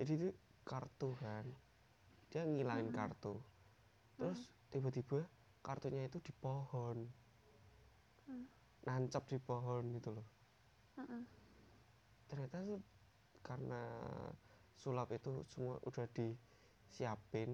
[0.00, 0.30] Jadi itu
[0.64, 1.44] kartu kan
[2.34, 2.98] dia ngilangin Mm-mm.
[2.98, 3.38] kartu
[4.18, 5.30] terus tiba-tiba
[5.62, 6.98] kartunya itu di pohon
[8.28, 8.48] Mm.
[8.86, 10.26] nancap di pohon gitu loh
[10.98, 11.26] Mm-mm.
[12.28, 12.80] ternyata tuh
[13.44, 13.82] karena
[14.74, 17.50] sulap itu semua udah disiapin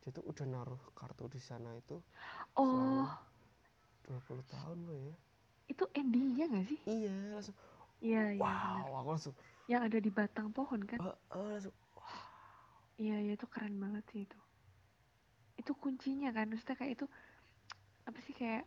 [0.00, 1.98] dia tuh udah naruh kartu di sana itu
[2.56, 3.18] Oh, selama
[4.06, 5.16] 20 tahun loh ya
[5.72, 6.80] itu endingnya gak sih?
[6.88, 7.56] iya langsung
[8.04, 9.34] Iya, iya wow aku langsung
[9.70, 11.02] Yang ada di batang pohon kan?
[11.02, 11.74] eh, eh, langsung
[12.98, 14.38] Iya, iya itu keren banget sih itu.
[15.54, 17.06] Itu kuncinya kan, maksudnya kayak itu
[18.08, 18.64] apa sih kayak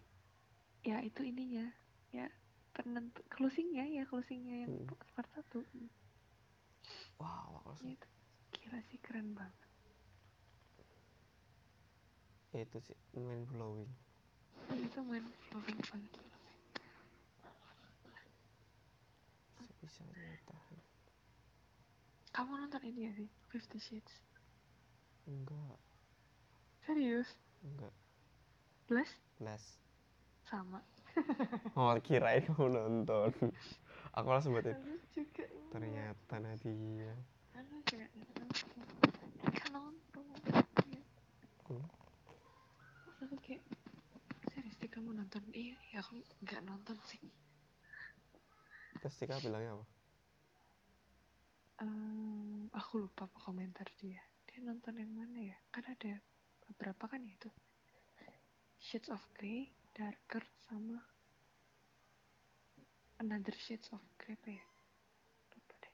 [0.86, 1.66] ya itu ininya
[2.14, 2.30] ya
[2.74, 4.88] penentu closingnya ya closingnya yang Hmm.
[5.14, 5.62] part satu.
[7.22, 8.08] Wow ya itu
[8.56, 9.58] gila sih keren banget.
[12.52, 13.90] Itu sih mind blowing.
[14.76, 16.14] Itu main flowing banget.
[19.82, 20.04] Bisa
[22.32, 23.30] kamu nonton ini ya sih?
[23.52, 24.16] Fifty Shades.
[25.28, 25.78] Enggak.
[26.88, 27.30] Serius?
[27.64, 27.94] Enggak.
[28.88, 29.12] Bless?
[29.44, 29.64] Les
[30.48, 30.80] sama.
[31.80, 33.32] Oh kirain kamu nonton.
[34.18, 34.76] Aku langsung buatin.
[34.76, 37.12] Aku juga ternyata Nadia.
[37.56, 38.48] Aku juga nonton
[39.72, 40.26] nonton.
[41.68, 41.88] Hmm.
[43.24, 43.64] Aku kayak
[44.52, 45.44] serius deh kamu nonton?
[45.52, 47.24] Iya ya aku nggak nonton sih.
[49.00, 50.01] Terus Tika bilangnya apa
[52.78, 54.22] Aku lupa komentar dia.
[54.46, 55.58] Dia nonton yang mana ya?
[55.74, 56.22] Kan ada
[56.70, 57.50] beberapa kan ya itu?
[58.82, 60.98] Shades of Grey Darker sama
[63.22, 64.66] Another Shades of Grey apa ya?
[65.54, 65.94] Lupa deh.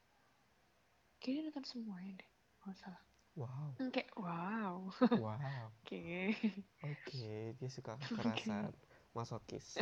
[1.20, 2.32] Kayaknya nonton semuanya deh
[2.64, 3.04] nggak salah.
[3.38, 3.68] Wow.
[3.78, 4.76] Hmm, kayak wow.
[5.16, 5.66] Wow.
[5.84, 6.36] Oke.
[6.84, 8.76] Oke dia suka kekerasan
[9.16, 9.80] masokis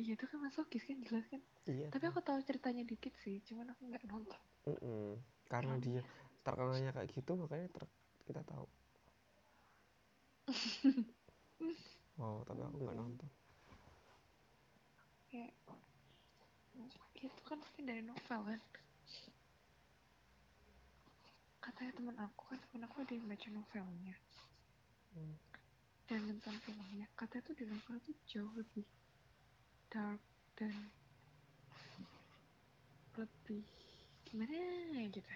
[0.00, 1.42] iya itu kan masokis kan jelas kan.
[1.66, 4.40] Iya tapi aku tahu ceritanya dikit sih cuman aku nggak nonton.
[4.66, 5.08] Mm-mm.
[5.52, 6.04] karena Kenapa dia ya?
[6.44, 7.94] terkenalnya kayak gitu makanya ter-
[8.26, 8.66] kita tahu.
[12.18, 13.28] Wow tapi aku nggak nonton.
[15.30, 15.52] Kayak
[17.26, 18.60] itu kan mungkin dari novel kan.
[21.64, 24.16] Katanya teman aku kan teman aku ada yang baca novelnya.
[25.16, 25.34] Hmm.
[26.08, 27.06] dan nonton filmnya.
[27.18, 28.86] Katanya tuh di novel tuh jauh lebih
[29.88, 30.20] dark
[30.54, 30.72] dan
[33.16, 33.64] lebih
[34.28, 35.32] gimana ya gitu.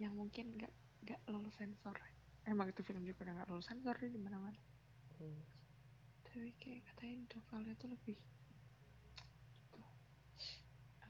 [0.00, 0.72] Yang mungkin nggak
[1.06, 1.94] nggak lolos sensor.
[2.44, 4.60] Emang itu film juga nggak lolos sensor di mana mana
[5.14, 5.38] Hmm.
[6.26, 8.18] tapi kayak katanya di novelnya tuh lebih
[9.62, 9.80] gitu.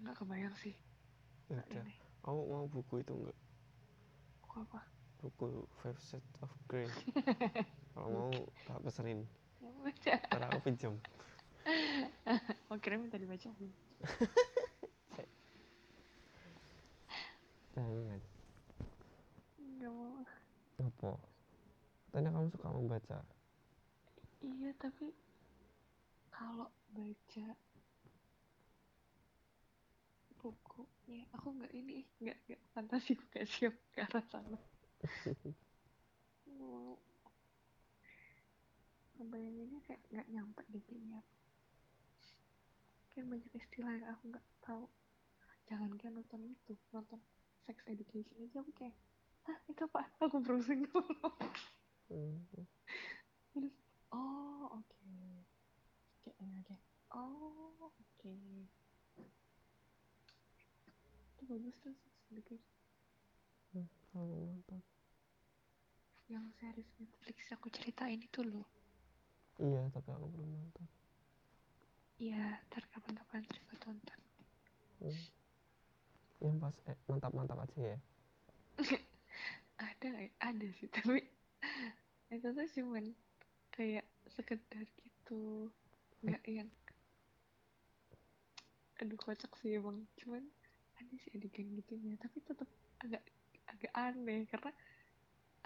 [0.05, 0.76] nggak kebayang sih.
[1.48, 1.94] Nggak ini.
[2.20, 3.36] Kamu mau buku itu enggak
[4.44, 4.80] kok apa?
[5.24, 6.84] Buku Five Shades of Grey.
[7.96, 8.28] Kalau mau
[8.68, 9.24] tak pesenin.
[10.05, 11.00] Ntar aku pinjam
[12.70, 13.72] oh kira minta dibacain.
[17.74, 18.22] Jangan nggak
[19.80, 20.22] mau.
[20.78, 21.10] Apa?
[22.12, 23.18] Tanya kamu suka membaca?
[24.44, 25.10] Iya tapi
[26.30, 27.48] kalau baca
[30.38, 34.60] bukunya aku nggak ini nggak nggak fantasi aku nggak siap ke arah sana.
[36.60, 37.00] Mau.
[39.16, 41.24] Ngebayanginnya kayak nggak nyampe di dunia
[43.14, 44.84] kayak banyak istilah yang aku nggak tahu
[45.64, 47.22] jangan kan nonton itu nonton
[47.62, 48.96] sex education aja aku kayak
[49.46, 51.30] ah itu apa aku browsing dulu
[52.04, 52.36] Hmm.
[53.50, 53.72] terus
[54.12, 55.00] oh oke
[56.20, 56.76] kayak ini aja
[57.16, 58.32] oh oke
[61.32, 62.72] itu bagus tuh sex education
[64.14, 64.78] Aku nonton.
[66.26, 68.68] yang series Netflix aku ceritain itu loh
[69.54, 70.86] Iya, tapi aku belum nonton.
[72.22, 74.20] Iya ntar kapan-kapan coba tonton.
[75.02, 75.24] Hmm.
[76.42, 77.98] Yang pas eh, mantap-mantap aja ya.
[79.90, 81.22] ada ada sih tapi
[82.30, 83.04] itu tuh cuman
[83.74, 85.70] kayak sekedar gitu.
[86.22, 86.70] Nggak yang
[89.02, 90.06] aduh kocak sih emang.
[90.18, 90.42] Cuman
[90.94, 92.70] ada sih adegan gitunya tapi tetap
[93.02, 93.22] agak
[93.66, 94.70] agak aneh karena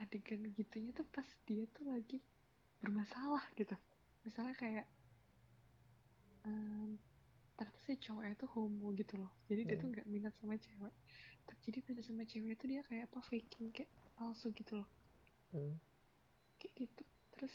[0.00, 2.24] adegan gitunya tuh pas dia tuh lagi
[2.80, 3.76] bermasalah gitu.
[4.24, 4.86] Misalnya kayak
[6.48, 6.96] um,
[7.54, 9.32] ternyata si cowoknya tuh homo gitu loh.
[9.50, 9.94] Jadi dia tuh Hmm.
[9.98, 10.94] nggak minat sama cewek.
[11.44, 14.88] Tapi jadi minat sama cewek itu dia kayak apa faking kayak palsu gitu loh.
[15.52, 15.76] Hmm.
[16.58, 17.02] kayak gitu.
[17.36, 17.54] Terus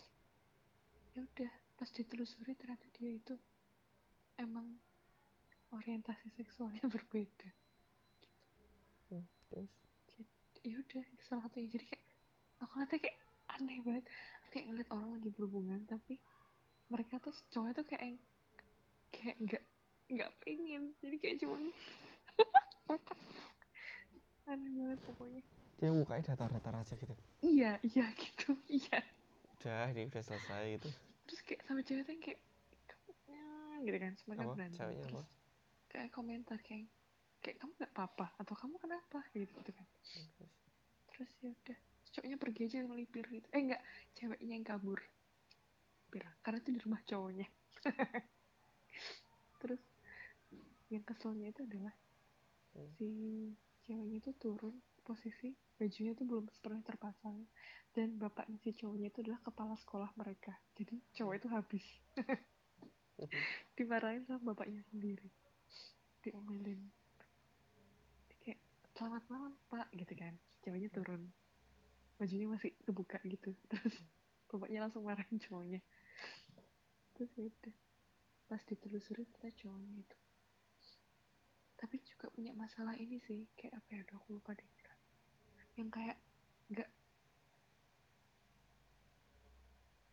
[1.13, 3.35] ya udah pas ditelusuri ternyata dia itu
[4.39, 4.79] emang
[5.71, 7.49] orientasi seksualnya berbeda.
[9.11, 9.25] Hmm.
[9.49, 9.71] Terus?
[10.63, 11.69] Ya udah salah satunya.
[11.75, 12.05] Jadi kayak
[12.63, 13.17] aku ngeliatnya kayak
[13.59, 14.05] aneh banget.
[14.49, 16.15] Kayak ngeliat orang lagi berhubungan tapi
[16.87, 18.01] mereka tuh cowoknya tuh kayak
[19.13, 19.63] kayak nggak
[20.09, 20.83] nggak pengen.
[20.99, 21.61] Jadi kayak cuman
[24.51, 25.41] aneh banget pokoknya.
[25.79, 27.13] Dia mukanya datar-datar aja gitu.
[27.43, 28.99] iya iya gitu iya.
[29.59, 30.89] Udah, ini udah selesai gitu.
[31.23, 32.39] terus kayak sama cewek yang kayak
[32.83, 33.45] "Kamu-nya,"
[33.87, 34.11] gitu kan.
[34.19, 34.53] Semuanya Apa?
[34.59, 34.77] berantem.
[34.79, 35.31] Ceweknya terus apa?
[35.93, 36.89] kayak komentar kayak
[37.43, 39.19] kayak kamu nggak apa-apa atau kamu kenapa?
[39.31, 39.87] Gitu gitu kan.
[40.03, 40.27] Terus,
[41.13, 41.77] terus ya udah.
[42.13, 43.47] Cowoknya pergi aja ngelipir gitu.
[43.55, 43.81] Eh enggak
[44.13, 44.99] ceweknya yang kabur.
[46.11, 47.47] Bilang karena itu di rumah cowoknya
[49.63, 49.79] terus
[50.91, 51.95] yang keselnya itu adalah
[52.73, 52.89] Hmm.
[52.97, 53.09] si
[53.85, 54.73] ceweknya itu turun
[55.05, 57.45] posisi bajunya tuh belum pernah terpasang
[57.93, 60.57] dan bapaknya si cowoknya itu adalah kepala sekolah mereka.
[60.73, 61.85] Jadi cowok itu habis.
[63.77, 65.29] Dimarahin sama bapaknya sendiri.
[66.25, 66.81] Diomelin.
[68.41, 68.57] Kayak
[68.97, 70.33] selamat malam pak gitu kan.
[70.65, 71.29] Ceweknya turun.
[72.17, 73.53] Bajunya masih kebuka gitu.
[73.69, 73.93] Terus
[74.49, 75.81] bapaknya langsung marahin cowoknya.
[77.13, 77.75] Terus udah
[78.53, 80.17] pas ditelusuri ternyata cowoknya itu
[81.83, 84.69] tapi juga punya masalah ini sih kayak apa ya aduh aku lupa deh.
[85.75, 86.17] Yang kayak
[86.71, 86.89] nggak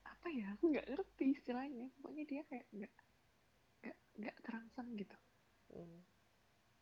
[0.03, 1.86] apa ya aku nggak ngerti istilahnya.
[2.03, 2.95] Pokoknya dia kayak nggak
[3.86, 5.14] nggak nggak terangsang gitu.
[5.70, 6.03] Hmm.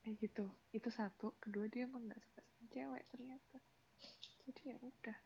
[0.01, 0.49] kayak gitu.
[0.73, 1.37] Itu satu.
[1.37, 3.61] Kedua dia emang nggak suka sama cewek ternyata.
[4.49, 5.19] Jadi ya udah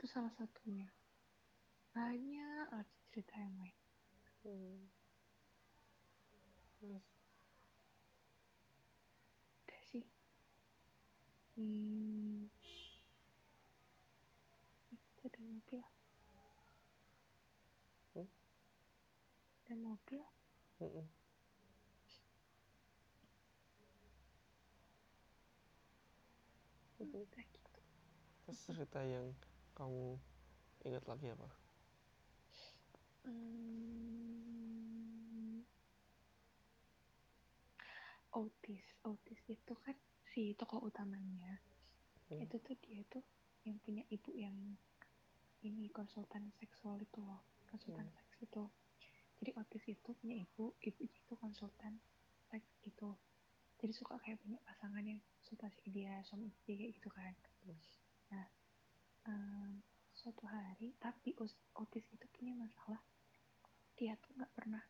[0.00, 0.88] itu salah satunya.
[1.92, 3.76] Banyak lagi cerita yang lain.
[4.40, 4.80] Hmm.
[9.60, 10.08] Udah sih.
[11.52, 12.48] Hmm.
[14.88, 15.84] Itu ada mobil.
[18.16, 18.32] Hmm?
[19.68, 19.76] ada
[27.52, 27.80] gitu.
[28.48, 29.36] Terus cerita yang
[29.80, 30.20] kamu
[30.84, 31.48] ingat lagi apa?
[33.24, 33.64] Hmm,
[38.36, 39.96] Otis, Otis itu kan
[40.28, 41.56] si tokoh utamanya.
[42.28, 42.44] Hmm.
[42.44, 43.24] Itu tuh dia tuh
[43.64, 44.56] yang punya ibu yang
[45.64, 47.40] ini konsultan seksual itu loh,
[47.72, 48.16] konsultan Hmm.
[48.20, 48.64] seks itu.
[49.40, 51.96] Jadi Otis itu punya ibu, ibunya itu konsultan
[52.52, 53.16] seks gitu.
[53.80, 57.32] Jadi suka kayak punya pasangan yang konsultasi ke dia, suami istri kayak gitu kan.
[57.64, 57.80] Hmm.
[58.30, 58.44] Nah,
[59.26, 61.32] em, suatu hari, tapi
[61.74, 63.00] Otis itu punya masalah
[63.94, 64.80] dia tuh nggak pernah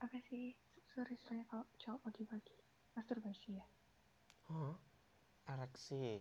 [0.00, 0.52] apa sih
[0.92, 2.56] sorry istilahnya kalau cowok pagi-pagi
[2.92, 3.66] masturbasi ya
[4.48, 4.76] Hah?
[5.48, 6.20] Ereksi.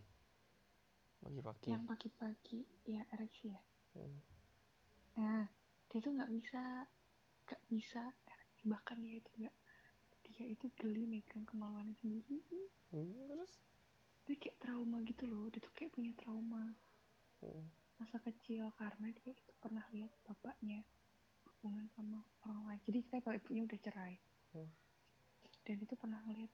[1.19, 1.67] Pagi-pagi.
[1.67, 4.21] yang pagi-pagi ya ereksi ya Hmm.
[5.17, 5.43] nah
[5.89, 6.85] dia tuh nggak bisa
[7.49, 9.55] nggak bisa ereksi bahkan dia itu nggak
[10.23, 12.37] dia itu geli megang kemaluannya sendiri
[12.93, 13.53] Hmm, Terus?
[14.23, 16.77] dia kayak trauma gitu loh dia tuh kayak punya trauma
[17.39, 17.65] Hmm.
[17.95, 20.83] masa kecil karena dia itu pernah lihat bapaknya
[21.45, 24.15] hubungan sama orang lain jadi kayak bapak ibunya udah cerai
[24.49, 24.71] Hmm.
[25.63, 26.49] dan itu pernah ngeliat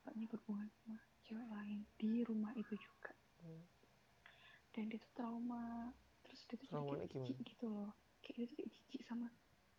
[0.00, 3.62] bapaknya berhubungan sama cewek lain di rumah itu juga Hmm.
[4.72, 7.48] dan dia tuh trauma terus dia tuh kayak jijik gimana?
[7.48, 9.26] gitu loh kayak dia tuh kayak jijik sama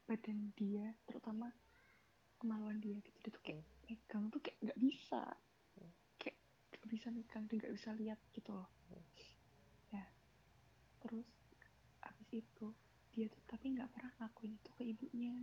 [0.06, 1.47] badan dia terutama
[2.38, 5.22] kemaluan dia gitu dia tuh kayak megang tuh kayak nggak bisa
[5.76, 5.91] Hmm.
[6.18, 6.38] kayak
[6.72, 8.79] nggak bisa megang dia nggak bisa lihat gitu loh Hmm.
[11.00, 11.28] Terus
[12.02, 12.68] abis itu
[13.12, 15.36] dia tuh tapi nggak pernah ngakuin itu ke ibunya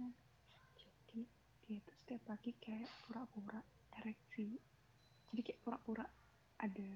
[0.77, 1.21] jadi
[1.67, 3.61] dia tuh setiap pagi kayak pura-pura
[3.97, 4.57] ereksi
[5.33, 6.07] jadi kayak pura-pura
[6.57, 6.89] ada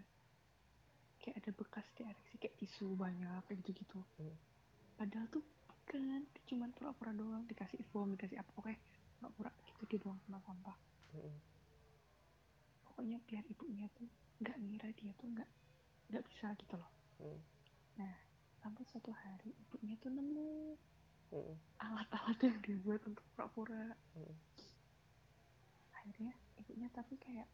[1.21, 4.37] kayak ada bekas di ereksi kayak tisu banyak kayak gitu gitu Hmm.
[4.97, 8.73] padahal tuh bukan dia cuman pura-pura doang dikasih foam dikasih apa oke
[9.19, 10.77] pura-pura gitu dia doang sama sampah
[11.11, 11.35] Hmm.
[12.87, 14.07] pokoknya biar ibunya tuh
[14.41, 15.51] nggak ngira dia tuh nggak
[16.09, 16.91] nggak bisa gitu loh
[17.21, 17.41] Hmm.
[17.99, 18.15] nah
[18.61, 20.77] sampai suatu hari ibunya tuh nemu
[21.81, 23.97] alat-alat yang dibuat untuk pura-pura.
[25.97, 27.47] Akhirnya ibunya tapi kayak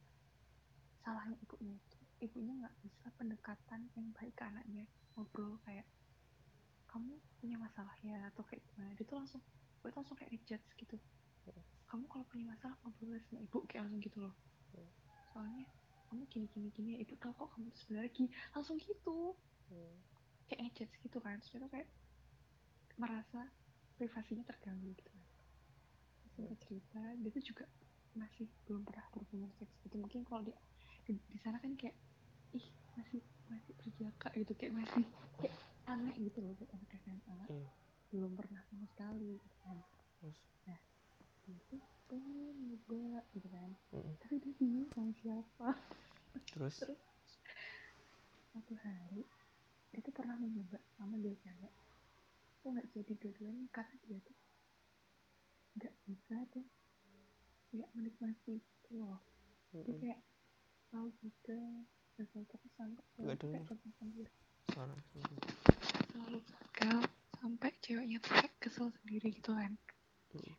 [1.05, 4.85] salahnya ibunya itu ibunya nggak bisa pendekatan yang baik ke anaknya.
[5.15, 5.87] Ngobrol kayak
[6.91, 8.17] kamu punya masalah ya?
[8.33, 8.97] Atau kayak gimana.
[8.97, 9.43] Dia tuh langsung
[9.85, 10.97] gue tuh langsung kayak ngejudge gitu.
[11.87, 14.35] Kamu kalau punya masalah ngobrol sama ibu kayak langsung gitu loh.
[15.31, 15.69] Soalnya
[16.09, 18.29] kamu gini gini gini ya ibu tahu kok kamu sebenarnya gini.
[18.57, 19.37] Langsung gitu.
[19.69, 20.16] Hmm.
[20.47, 21.89] Kayak ngejudge gitu kan terus dia tuh kayak
[22.97, 23.41] merasa
[23.97, 25.25] privasinya terganggu gitu kan
[26.37, 27.65] Terus cerita dia tuh juga
[28.13, 30.53] masih belum pernah berhubungan seks gitu mungkin kalau di,
[31.09, 31.97] di sana kan kayak
[32.53, 32.67] ih
[32.97, 35.05] masih masih berjaka gitu kayak masih
[35.41, 37.69] kayak aneh gitu loh buat anak SMA Hmm.
[38.11, 39.79] belum pernah sama sekali gitu kan
[40.21, 40.39] Terus.
[41.47, 41.79] dia tuh
[42.11, 44.13] pengen nyoba gitu kan Hmm.
[44.21, 45.69] tapi dia bingung sama siapa
[46.53, 46.75] Terus.
[46.85, 47.01] terus
[48.53, 49.23] satu hari
[49.93, 51.73] dia tuh pernah mencoba sama dia cewek
[52.61, 54.37] tuh nggak jadi dua-duanya karena dia tuh
[55.77, 56.67] nggak bisa tuh
[57.71, 59.23] nggak menikmati gitu loh
[59.71, 60.01] dia Hmm.
[60.01, 60.21] kayak
[60.89, 61.59] tahu juga
[62.17, 63.63] gagal terus sampai Nggak dengar.
[64.67, 64.95] Suara.
[66.11, 66.99] Selalu gagal
[67.37, 69.73] sampai ceweknya tuh kayak kesel sendiri gitu kan
[70.33, 70.55] Hmm.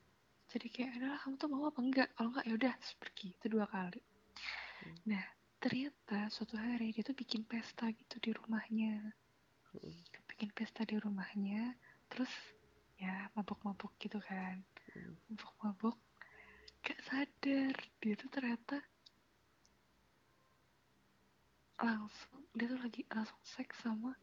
[0.48, 3.66] jadi kayak adalah kamu tuh mau apa enggak kalau enggak ya udah pergi itu dua
[3.68, 4.00] kali
[4.78, 4.96] Hmm.
[5.10, 5.26] nah
[5.58, 9.12] ternyata suatu hari dia tuh bikin pesta gitu di rumahnya
[9.74, 9.98] Hmm.
[10.30, 11.74] bikin pesta di rumahnya
[12.08, 12.30] terus
[12.96, 14.62] ya mabuk-mabuk gitu kan
[14.94, 15.18] Hmm.
[15.28, 15.98] mabuk-mabuk
[16.80, 18.80] gak sadar dia tuh ternyata
[21.78, 24.16] langsung dia tuh lagi langsung seks sama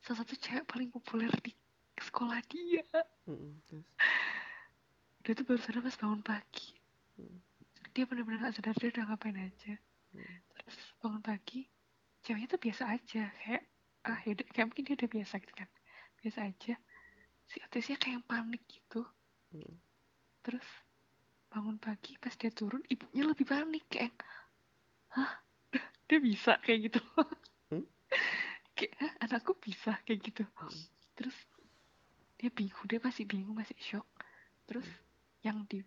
[0.00, 1.52] salah satu cewek paling populer di
[1.98, 2.84] sekolah dia
[3.24, 3.56] Hmm.
[3.66, 3.84] Terus.
[5.24, 6.68] dia tuh baru sadar pas bangun pagi.
[7.16, 7.40] Hmm.
[7.94, 9.74] dia benar-benar gak sadar dia udah ngapain aja.
[10.12, 10.36] Hmm.
[10.52, 11.64] terus bangun pagi
[12.20, 13.32] ceweknya tuh biasa aja.
[13.40, 13.64] Kayak
[14.04, 15.68] ah yaudah kayak mungkin dia udah biasa gitu kan.
[16.20, 16.74] Biasa aja.
[17.48, 19.08] Si otisnya kayak yang panik gitu.
[19.56, 19.76] Hmm.
[20.44, 20.66] terus
[21.48, 23.88] bangun pagi pas dia turun ibunya lebih panik.
[23.88, 24.20] Kayak
[25.16, 25.40] hah?
[26.04, 26.60] Dia bisa?
[26.60, 27.00] Kayak gitu.
[27.72, 27.88] Hmm?
[28.76, 28.92] kayak
[29.24, 29.96] anakku bisa?
[30.04, 30.44] Kayak gitu.
[30.60, 30.84] Hmm.
[31.16, 31.36] terus
[32.36, 34.04] dia bingung dia masih bingung masih shock
[34.68, 34.84] terus
[35.44, 35.84] yang di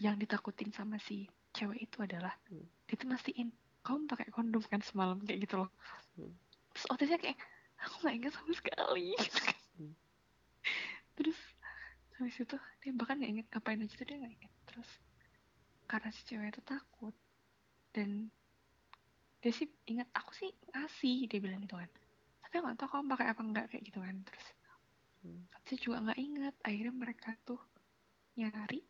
[0.00, 2.62] yang ditakutin sama si cewek itu adalah Hmm.
[2.86, 3.50] dia tuh mastiin
[3.82, 5.70] kamu pakai kondom kan semalam kayak gitu loh
[6.14, 6.30] Hmm.
[6.70, 7.34] terus otisnya kayak
[7.76, 9.58] aku nggak ingat sama sekali gitu kan.
[9.74, 9.94] Hmm.
[11.18, 11.38] terus
[12.14, 14.90] habis itu dia bahkan nggak inget ngapain aja tuh dia nggak inget terus
[15.84, 17.14] karena si cewek itu takut
[17.90, 18.30] dan
[19.42, 21.90] dia sih ingat aku sih ngasih dia bilang gitu kan
[22.40, 24.46] tapi aku nggak tahu kamu pakai apa enggak kayak gitu kan terus
[25.24, 25.40] Hmm.
[25.64, 27.56] saya juga nggak ingat akhirnya mereka tuh
[28.36, 28.84] nyari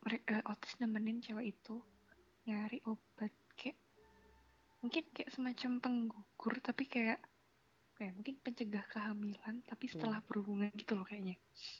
[0.00, 1.80] mereka otis nemenin cewek itu
[2.44, 3.76] nyari obat kayak
[4.80, 7.20] mungkin kayak semacam penggugur tapi kayak
[7.96, 11.36] kayak mungkin pencegah kehamilan tapi setelah berhubungan gitu loh kayaknya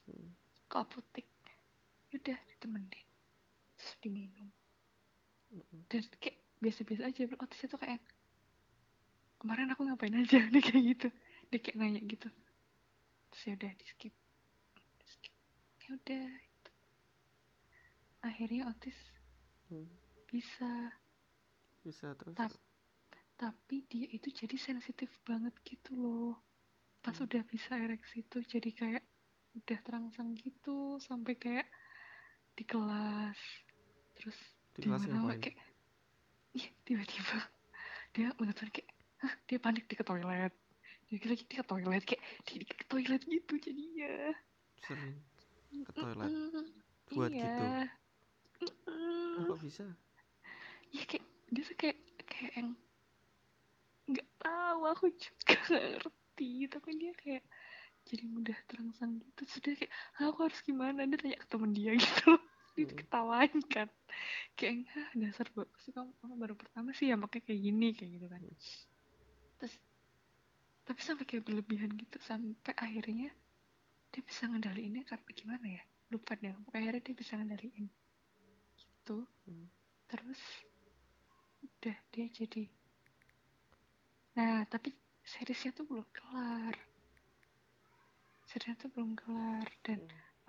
[0.09, 0.33] Hmm.
[0.65, 1.27] ke apotek
[2.13, 3.05] udah ditemenin
[3.81, 4.49] terus diminum
[5.89, 8.01] dan kayak biasa-biasa aja otisnya tuh kayak
[9.41, 11.09] kemarin aku ngapain aja dia kayak gitu
[11.49, 12.29] dia kayak nanya gitu
[13.33, 14.15] terus ya udah di skip
[15.01, 15.35] Di skip
[15.81, 16.71] ya udah gitu.
[18.21, 18.99] akhirnya otis
[19.71, 19.87] Hmm.
[20.27, 20.91] bisa
[21.87, 22.35] Bisa terus.
[22.35, 22.51] Tap.
[23.39, 26.35] tapi dia itu jadi sensitif banget gitu loh
[27.01, 27.25] pas Hmm.
[27.25, 29.03] udah bisa ereksi itu jadi kayak
[29.57, 31.67] udah terangsang gitu sampai kayak
[32.53, 33.39] di kelas
[34.21, 34.37] terus
[34.77, 35.41] Di kelas ngapain?
[35.41, 35.57] kayak
[36.53, 37.39] ih tiba-tiba
[38.13, 38.91] dia bener-bener kayak
[39.21, 40.53] Hah, dia panik di ke toilet
[41.09, 44.13] dia lagi di ke toilet kayak di, ke toilet gitu jadinya
[44.81, 45.17] Sering
[45.85, 46.33] ke toilet.
[47.11, 47.49] Buat iya.
[47.49, 47.65] gitu.
[48.87, 49.85] Ah, kok bisa?
[50.91, 52.71] ya kayak dia tuh kayak kayak yang
[54.11, 57.45] nggak tahu aku juga nggak ngerti tapi dia kayak
[58.11, 61.95] jadi mudah terangsang gitu dia kayak "Ah, aku harus gimana dia tanya ke temen dia
[61.95, 62.43] gitu loh
[62.75, 63.63] dia Hmm.
[63.69, 63.89] kan.
[64.59, 68.11] Kayak ah dasar bagus sih kamu, kamu baru pertama sih ya makanya kayak gini kayak
[68.19, 68.43] gitu kan.
[68.43, 68.59] Hmm.
[69.61, 69.75] terus
[70.89, 73.31] tapi sampai kayak berlebihan gitu sampai akhirnya
[74.11, 75.83] dia bisa ngendaliinnya karena gimana ya?
[76.11, 77.87] Lupa deh pokoknya akhirnya dia bisa ngendaliin.
[78.79, 79.17] Gitu.
[79.47, 79.67] Hmm.
[80.11, 80.41] terus
[81.63, 82.65] udah dia jadi.
[84.35, 84.91] Nah tapi
[85.23, 86.75] seriesnya tuh belum kelar.
[88.51, 90.01] Seriesnya tuh belum kelar dan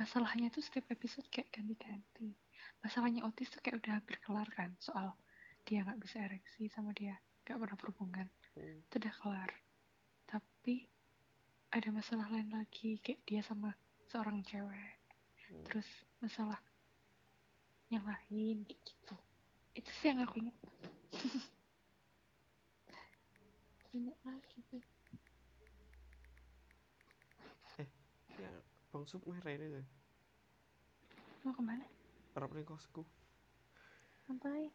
[0.01, 2.33] masalahnya tuh setiap episode kayak ganti-ganti.
[2.81, 5.13] Masalahnya Otis tuh kayak udah hampir kelar kan soal
[5.61, 7.13] dia nggak bisa ereksi sama dia
[7.45, 8.27] nggak pernah berhubungan.
[8.57, 8.81] Hmm.
[8.81, 9.51] itu udah kelar.
[10.25, 10.89] Tapi
[11.69, 13.77] ada masalah lain lagi kayak dia sama
[14.09, 14.97] seorang cewek.
[15.51, 15.67] Hmm.
[15.69, 15.85] terus
[16.17, 16.57] masalah
[17.93, 19.15] yang lain kayak gitu.
[19.77, 20.57] Itu sih yang aku ingat.
[23.93, 24.81] Banyak lagi tuh
[28.41, 28.49] ya
[28.91, 29.87] bang sup merah ini tuh
[31.47, 31.87] mau ke mana?
[32.35, 33.07] Arep ning kosku.
[34.27, 34.67] Sampai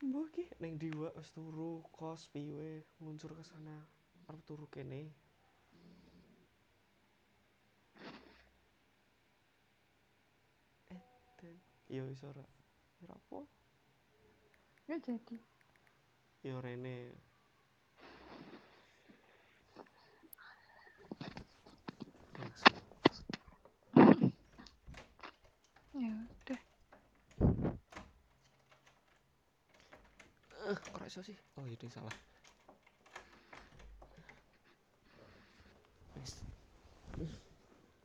[0.00, 3.76] mbok ki ning diwa wis turu kos piwe meluncur ke sana.
[4.26, 5.12] Arep turu kene.
[10.88, 11.02] Eh
[11.38, 11.56] dan
[11.92, 12.44] yo wis ora.
[13.04, 13.40] Ora apa?
[14.88, 15.38] Nggak jadi.
[16.40, 17.27] Yo rene
[25.98, 26.60] ya udah
[30.68, 31.32] Eh, kok iso sih?
[31.56, 32.12] Oh, ini salah.
[36.12, 36.32] Wes.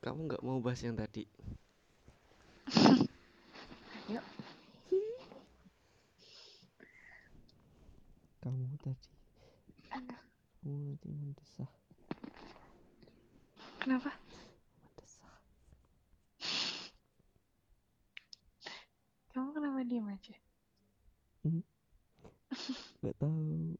[0.00, 1.28] Kamu nggak mau bahas yang tadi?
[4.08, 4.22] Ayo.
[8.40, 9.08] Kamu tadi,
[9.92, 10.20] Aduh,
[10.60, 11.70] kamu tadi mendesah,
[13.78, 14.12] kenapa
[14.84, 15.32] mendesah.
[19.32, 20.36] kamu kenapa diem aja
[23.04, 23.76] Gak tahu.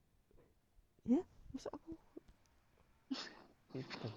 [1.08, 1.96] Ya, masa aku?
[3.72, 4.08] Gitu.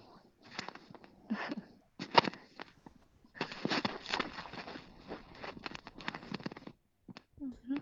[7.40, 7.78] Mhm.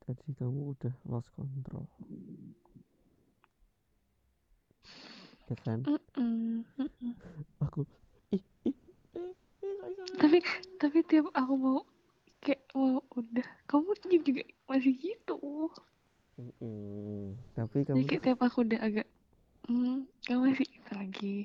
[0.00, 1.82] Tadi kamu udah lost control.
[5.50, 5.82] Ya kan?
[5.82, 7.12] Mm-mm, mm-mm.
[7.66, 7.82] Aku
[8.30, 8.76] ih ih
[10.22, 10.38] tapi
[10.78, 11.78] tapi tiap aku mau
[12.38, 13.90] kayak mau udah kamu
[14.22, 15.38] juga masih gitu
[16.38, 17.34] Mm-mm.
[17.58, 19.06] Tapi jadi kamu kayak tiap aku udah agak
[19.66, 21.36] hmm kamu masih gitu lagi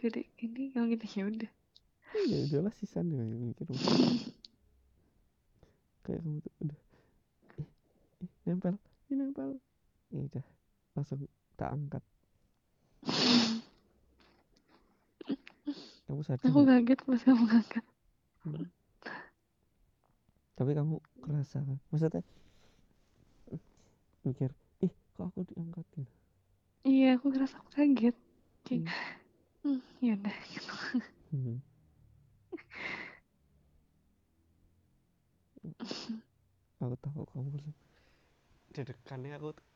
[0.00, 1.50] gede ini kamu gitu ya udah
[2.26, 3.66] ya udahlah sisan ya yang mikir
[6.04, 6.78] kayak kamu tuh udah
[7.58, 7.66] eh,
[8.22, 8.74] eh, nempel
[9.08, 9.50] ini nempel
[10.12, 10.44] ya udah
[10.94, 11.20] langsung
[11.56, 12.02] tak angkat
[16.04, 16.76] kamu sadar aku nggak?
[16.84, 17.84] kaget pas kamu ngangkat
[18.44, 18.68] Hmm.
[20.54, 22.20] tapi kamu kerasa kan maksudnya
[23.48, 23.62] eh,
[24.28, 24.52] mikir
[24.84, 26.12] ih kok aku diangkat gitu
[26.84, 28.16] iya aku ngerasa aku kaget
[28.68, 28.84] kayak
[29.64, 29.80] Hmm.
[29.80, 30.74] hmm ya udah gitu
[31.32, 31.58] Hmm.
[36.84, 37.74] aku tahu kamu langsung
[38.76, 39.66] dedekannya aku tuh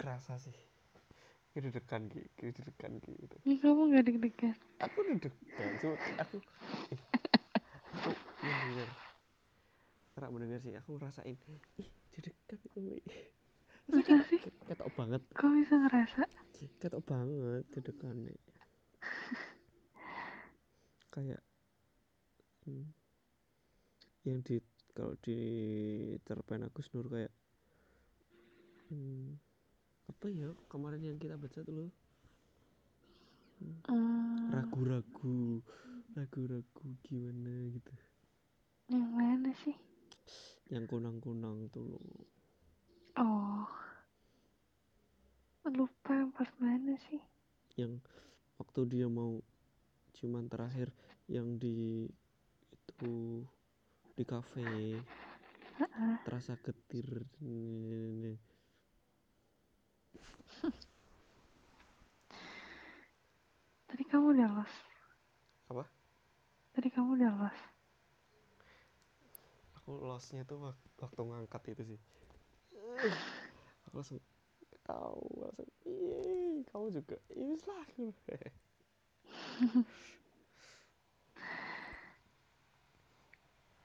[0.00, 0.56] kerasa sih
[1.54, 3.36] dedekan gitu.
[3.46, 4.56] Ya kamu gak deg-degan?
[4.84, 6.36] Aku deg-degan cuma aku
[6.92, 7.00] eh,
[7.90, 8.10] aku
[8.44, 8.88] mendengar
[10.18, 11.36] ora mendengar sih aku ngerasain
[11.80, 13.00] ih deg-degan itu Wi."
[13.90, 14.38] masa sih.
[14.70, 15.22] ketok banget.
[15.34, 16.22] Kok bisa ngerasa?
[16.78, 18.34] Ketok banget deg-degannya
[21.10, 21.42] kayak
[22.64, 22.86] hmm,
[24.22, 24.62] yang di
[24.94, 25.38] kalau di
[26.22, 27.34] cerpen Agus Nur kayak
[28.94, 29.34] hmm,
[30.06, 31.90] apa ya kemarin yang kita baca tuh loh
[34.50, 35.62] ragu-ragu
[36.14, 37.94] ragu-ragu gimana gitu.
[38.90, 39.76] Yang mana sih?
[40.70, 42.02] Yang kunang-kunang tuh loh.
[43.18, 43.66] Oh.
[45.70, 47.22] Lupa yang part mana sih?
[47.78, 48.02] Yang
[48.58, 49.38] waktu dia mau
[50.18, 50.90] ciuman terakhir
[51.30, 52.10] yang di
[52.74, 53.46] itu
[54.18, 54.98] di kafe.
[55.80, 56.14] Heeh.
[56.28, 57.24] terasa getir.
[57.40, 58.49] Ini tadi
[64.10, 64.74] kamu udah los
[65.70, 65.86] apa?
[66.74, 67.58] Tadi kamu udah los
[69.90, 72.00] aku losnya tuh wak- waktu ngangkat itu sih.
[73.90, 74.22] Aku langsung
[74.86, 77.86] tahu langsung iya kamu juga iya lah.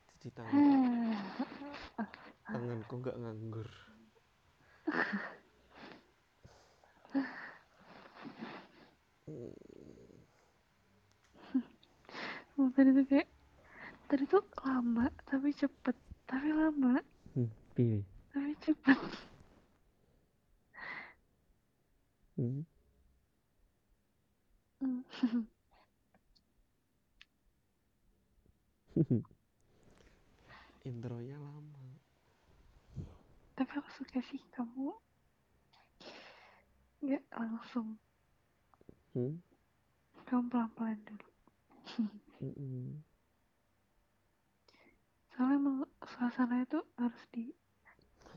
[0.06, 1.18] Aku jadi tangan.
[2.54, 3.70] Tanganku nggak nganggur.
[9.26, 9.58] Hmm,
[12.56, 13.28] Oh, tadi tuh kayak
[14.08, 17.04] tadi tuh lama tapi cepet tapi lama.
[17.36, 18.00] Hmm, piye?
[18.32, 19.00] Tapi cepet.
[22.36, 22.64] Hmm.
[30.86, 31.86] intronya lama.
[33.56, 34.96] Tapi aku suka sih kamu.
[37.04, 38.00] Nggak langsung.
[39.16, 39.40] Hmm?
[40.26, 41.30] kamu pelan-pelan dulu
[42.46, 43.02] Mm-mm.
[45.34, 47.50] soalnya emang suasana itu harus di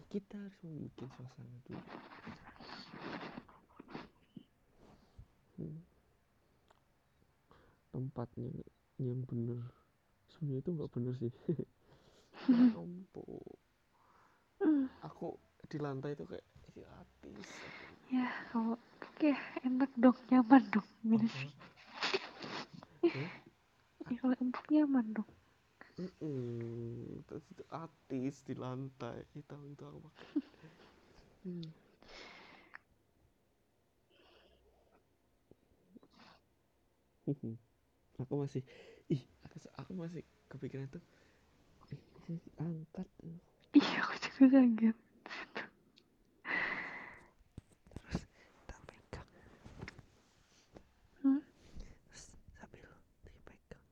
[0.09, 1.85] kita harus membuat suasana dulu.
[5.61, 5.79] Hmm.
[7.93, 8.49] tempatnya
[8.97, 9.61] yang bener.
[10.33, 11.33] Sebenarnya itu nggak bener sih.
[14.59, 14.75] Ya
[15.07, 15.39] aku
[15.71, 17.51] di lantai itu kayak ini atis
[18.09, 19.31] ya kalau oke
[19.63, 21.51] enak dong nyaman dong gini sih?
[24.09, 25.31] ya kalau empuk nyaman dong.
[27.27, 29.19] Terus itu atis di lantai.
[29.35, 30.27] Itu itu aku pakai.
[31.47, 31.69] Hmm.
[38.19, 38.63] aku masih
[39.13, 41.05] ih aku, aku masih kepikiran tuh
[42.29, 43.37] diangkat tuh.
[43.73, 44.97] iya aku juga kaget
[47.89, 48.21] terus
[48.69, 49.29] tak pegang
[51.21, 51.41] Hmm?
[52.09, 52.23] terus
[52.57, 52.89] sambil
[53.25, 53.85] dipegang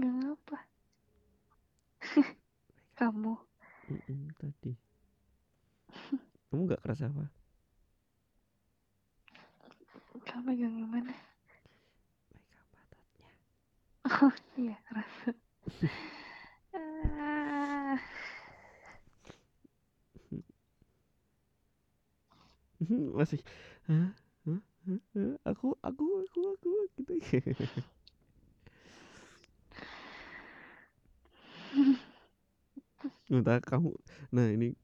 [0.00, 0.58] nggak ngapa
[2.98, 3.36] kamu
[3.92, 4.72] Mm-mm, tadi
[6.48, 7.28] kamu nggak kerasa apa
[10.24, 11.12] kamu pegang yang mana
[12.32, 13.28] pegang pantatnya
[14.08, 15.36] oh iya rasa
[16.80, 18.00] ah,
[23.12, 23.40] masih?
[23.84, 24.16] Hah?
[24.48, 24.60] Hah?
[24.88, 25.00] Hah?
[25.44, 27.12] aku aku aku aku gitu
[33.30, 33.94] Entah kamu
[34.34, 34.74] nah ini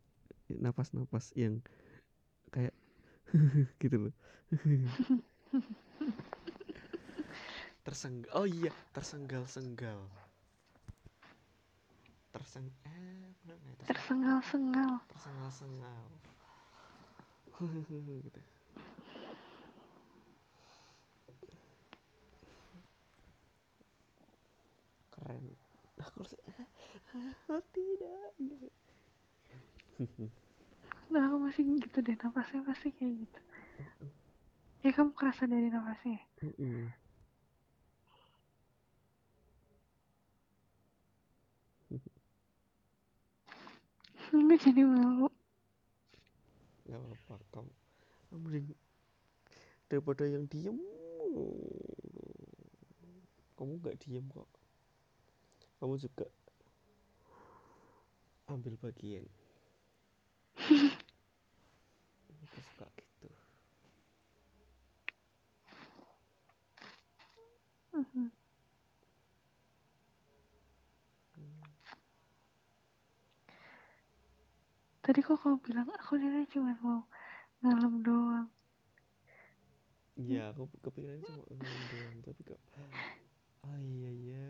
[0.46, 1.58] napas-napas yang
[2.54, 2.74] kayak
[3.82, 4.14] gitu loh.
[7.86, 10.00] Tersenggal oh iya tersenggal-senggal
[12.34, 13.54] terseng eh ya?
[13.86, 14.92] Terseng- tersengal-sengal.
[15.08, 16.02] Tersengal-sengal.
[17.56, 18.40] Gitu.
[25.14, 25.44] Keren.
[26.04, 26.20] Aku
[27.16, 28.68] "Ah, tidak gitu.
[31.08, 33.40] nah aku masih gitu deh napasnya pasti kayak gitu.
[34.84, 36.92] Ya kamu kerasa dari napasnya Mm-mm.
[44.30, 45.32] Gue jadi malu.
[46.86, 47.72] Nggak apa-apa kamu
[48.28, 48.66] kamu mending
[49.88, 50.76] daripada yang diem.
[53.56, 54.48] Kamu nggak diem kok.
[55.80, 56.26] Kamu juga
[58.46, 59.26] ambil bagian
[62.30, 63.28] aku suka gitu.
[75.02, 77.02] Tadi kok kamu bilang aku dia cuma mau
[77.62, 78.48] ngalem doang.
[80.16, 82.60] Iya, aku kepikiran cuma ngomong doang, tapi kok
[83.66, 84.46] oh iya iya.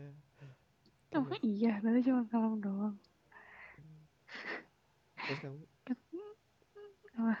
[1.17, 2.95] Oh iya, berarti cuma ngalem doang.
[5.27, 5.59] Terus kamu
[7.17, 7.35] Apa?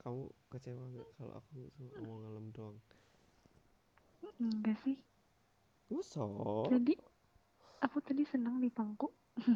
[0.00, 0.22] kamu
[0.52, 2.78] kecewa nggak kalau aku cuma ngomong ngalem doang?
[4.40, 4.96] Enggak sih.
[5.88, 6.24] Masa?
[6.72, 6.96] Jadi
[7.80, 9.08] aku tadi senang di pangku.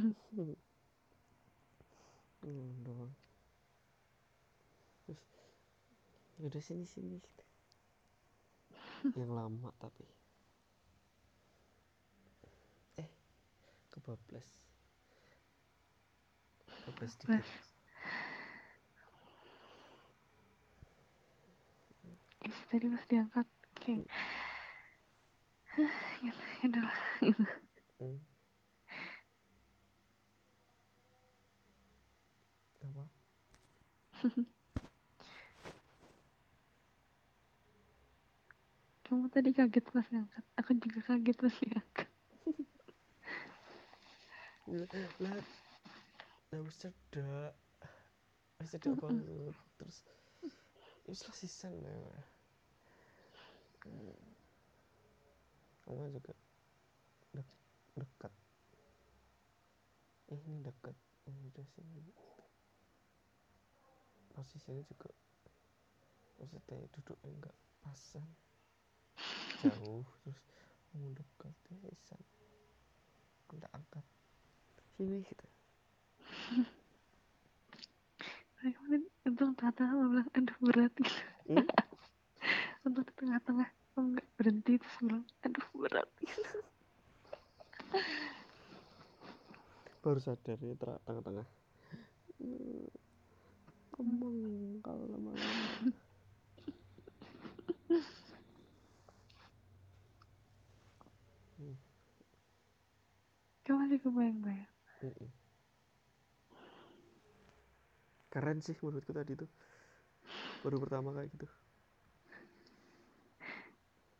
[2.44, 3.12] Ngalem doang.
[5.04, 5.22] Terus
[6.40, 7.18] udah sini sini.
[9.14, 10.04] Yang lama tapi
[12.98, 13.10] eh
[13.94, 14.48] kebablas
[16.88, 17.44] kebablas dikit.
[22.48, 24.24] Ih, tadi pas diangkat kayak gitu,
[26.24, 26.32] ya
[26.64, 26.98] udah lah.
[28.00, 28.18] Hmm.
[32.88, 33.02] Apa?
[39.08, 40.44] Kamu tadi kaget pas ngangkat.
[40.56, 42.08] Aku juga kaget pas diangkat.
[45.20, 45.67] lah
[46.48, 47.52] lah wis cedak
[48.60, 49.98] wis cedak banget terus
[51.04, 52.24] wis lah sisan lah
[53.88, 54.12] Hmm.
[55.88, 56.36] kamu juga
[57.32, 57.48] dek
[57.96, 58.32] dekat.
[60.28, 60.92] Eh ini dekat.
[61.24, 62.04] Ini udah sini
[64.36, 65.10] posisinya juga
[66.38, 68.22] maksudnya duduknya enggak pasan
[69.64, 70.38] jauh terus
[70.92, 72.22] kamu dekat ya sisan
[73.56, 74.04] udah angkat.
[74.94, 75.47] Sini gitu
[78.58, 81.22] Kamu tadi untung tata lo bilang aduh berat gitu.
[81.52, 81.66] Hmm?
[82.82, 83.68] sempat di tengah-tengah
[83.98, 86.08] oh, enggak berhenti terus bilang aduh berat
[90.02, 91.46] baru sadar ya tengah-tengah
[92.38, 92.86] Hmm,
[93.90, 94.38] kembang
[94.86, 95.90] kalau lama-lama
[103.66, 104.70] kamu masih kebayang-bayang
[105.02, 105.28] Mm-mm.
[108.38, 109.50] Keren sih menurutku tadi tuh.
[110.62, 111.50] Baru pertama kayak gitu.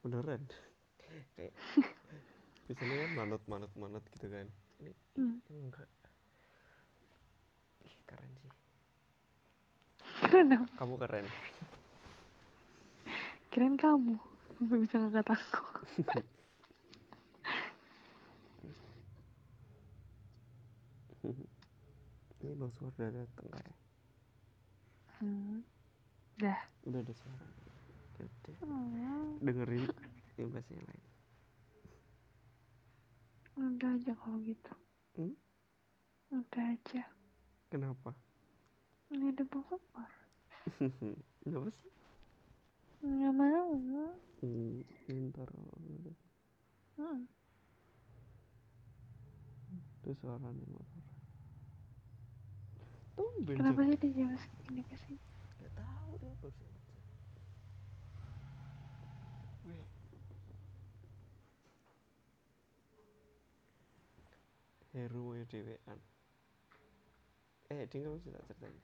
[0.03, 0.43] Beneran.
[1.39, 1.55] Kayak
[2.67, 4.51] biasanya kan manut manut manut gitu kan.
[4.83, 5.39] Ini hmm.
[5.71, 5.87] enggak.
[7.87, 8.51] Ih, keren sih.
[10.27, 11.27] Kenapa kamu keren.
[13.55, 14.19] Kirain kamu.
[14.59, 15.63] Sampai bisa ngangkat aku.
[22.39, 23.88] Ini bang Suar udah dateng kayak
[25.21, 25.61] hmm.
[26.39, 26.61] dah.
[26.87, 27.47] Udah ada suara
[28.19, 29.87] Oke, oh, dengerin
[30.35, 30.51] yang
[30.83, 31.05] lain.
[33.59, 34.73] Udah aja kalau gitu.
[35.15, 35.35] Hmm?
[36.35, 37.03] udah aja.
[37.71, 38.11] Kenapa?
[39.15, 40.11] Ini ada Sopar
[41.47, 41.91] kenapa sih.
[43.01, 43.71] Nggak mau.
[44.43, 44.85] Hmm,
[45.31, 45.49] ntar.
[46.99, 47.25] Hmm.
[49.99, 50.98] itu suaranya motor
[53.19, 55.19] tumben kenapa sih dia jam segini ke sini
[55.59, 56.95] Gak tahu dia baru aja.
[59.67, 59.87] Wih.
[64.95, 65.99] Heru mau dewean.
[67.75, 68.83] Eh, dia bisa tak ceritanya.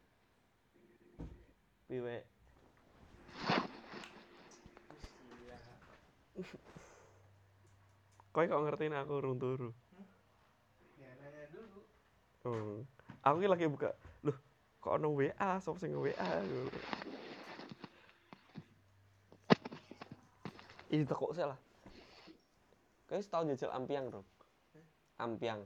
[1.86, 2.16] Piwe.
[8.34, 9.70] Kau kok ngertiin aku urung turu?
[10.98, 11.80] Ya nanya dulu.
[12.42, 12.82] Oh.
[13.22, 13.94] Aku lagi buka.
[14.84, 16.30] Kok ono WA, sapa sing WA?
[20.92, 21.60] Ini teko saya lah.
[23.08, 24.20] Kayaknya setahun jajal ampiang, Bro.
[25.16, 25.64] Ampiang.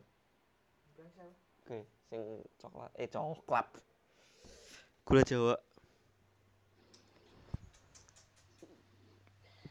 [0.95, 1.27] Siapa?
[1.67, 2.23] Oke, sing
[2.63, 2.95] coklat.
[2.95, 3.67] Eh, coklat.
[5.03, 5.59] Gula Jawa.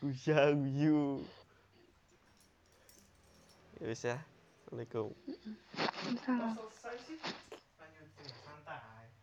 [0.04, 1.24] Guya guyu.
[3.80, 4.20] Ya wis ya.
[4.68, 5.16] Assalamualaikum.
[5.72, 7.37] selesai sih?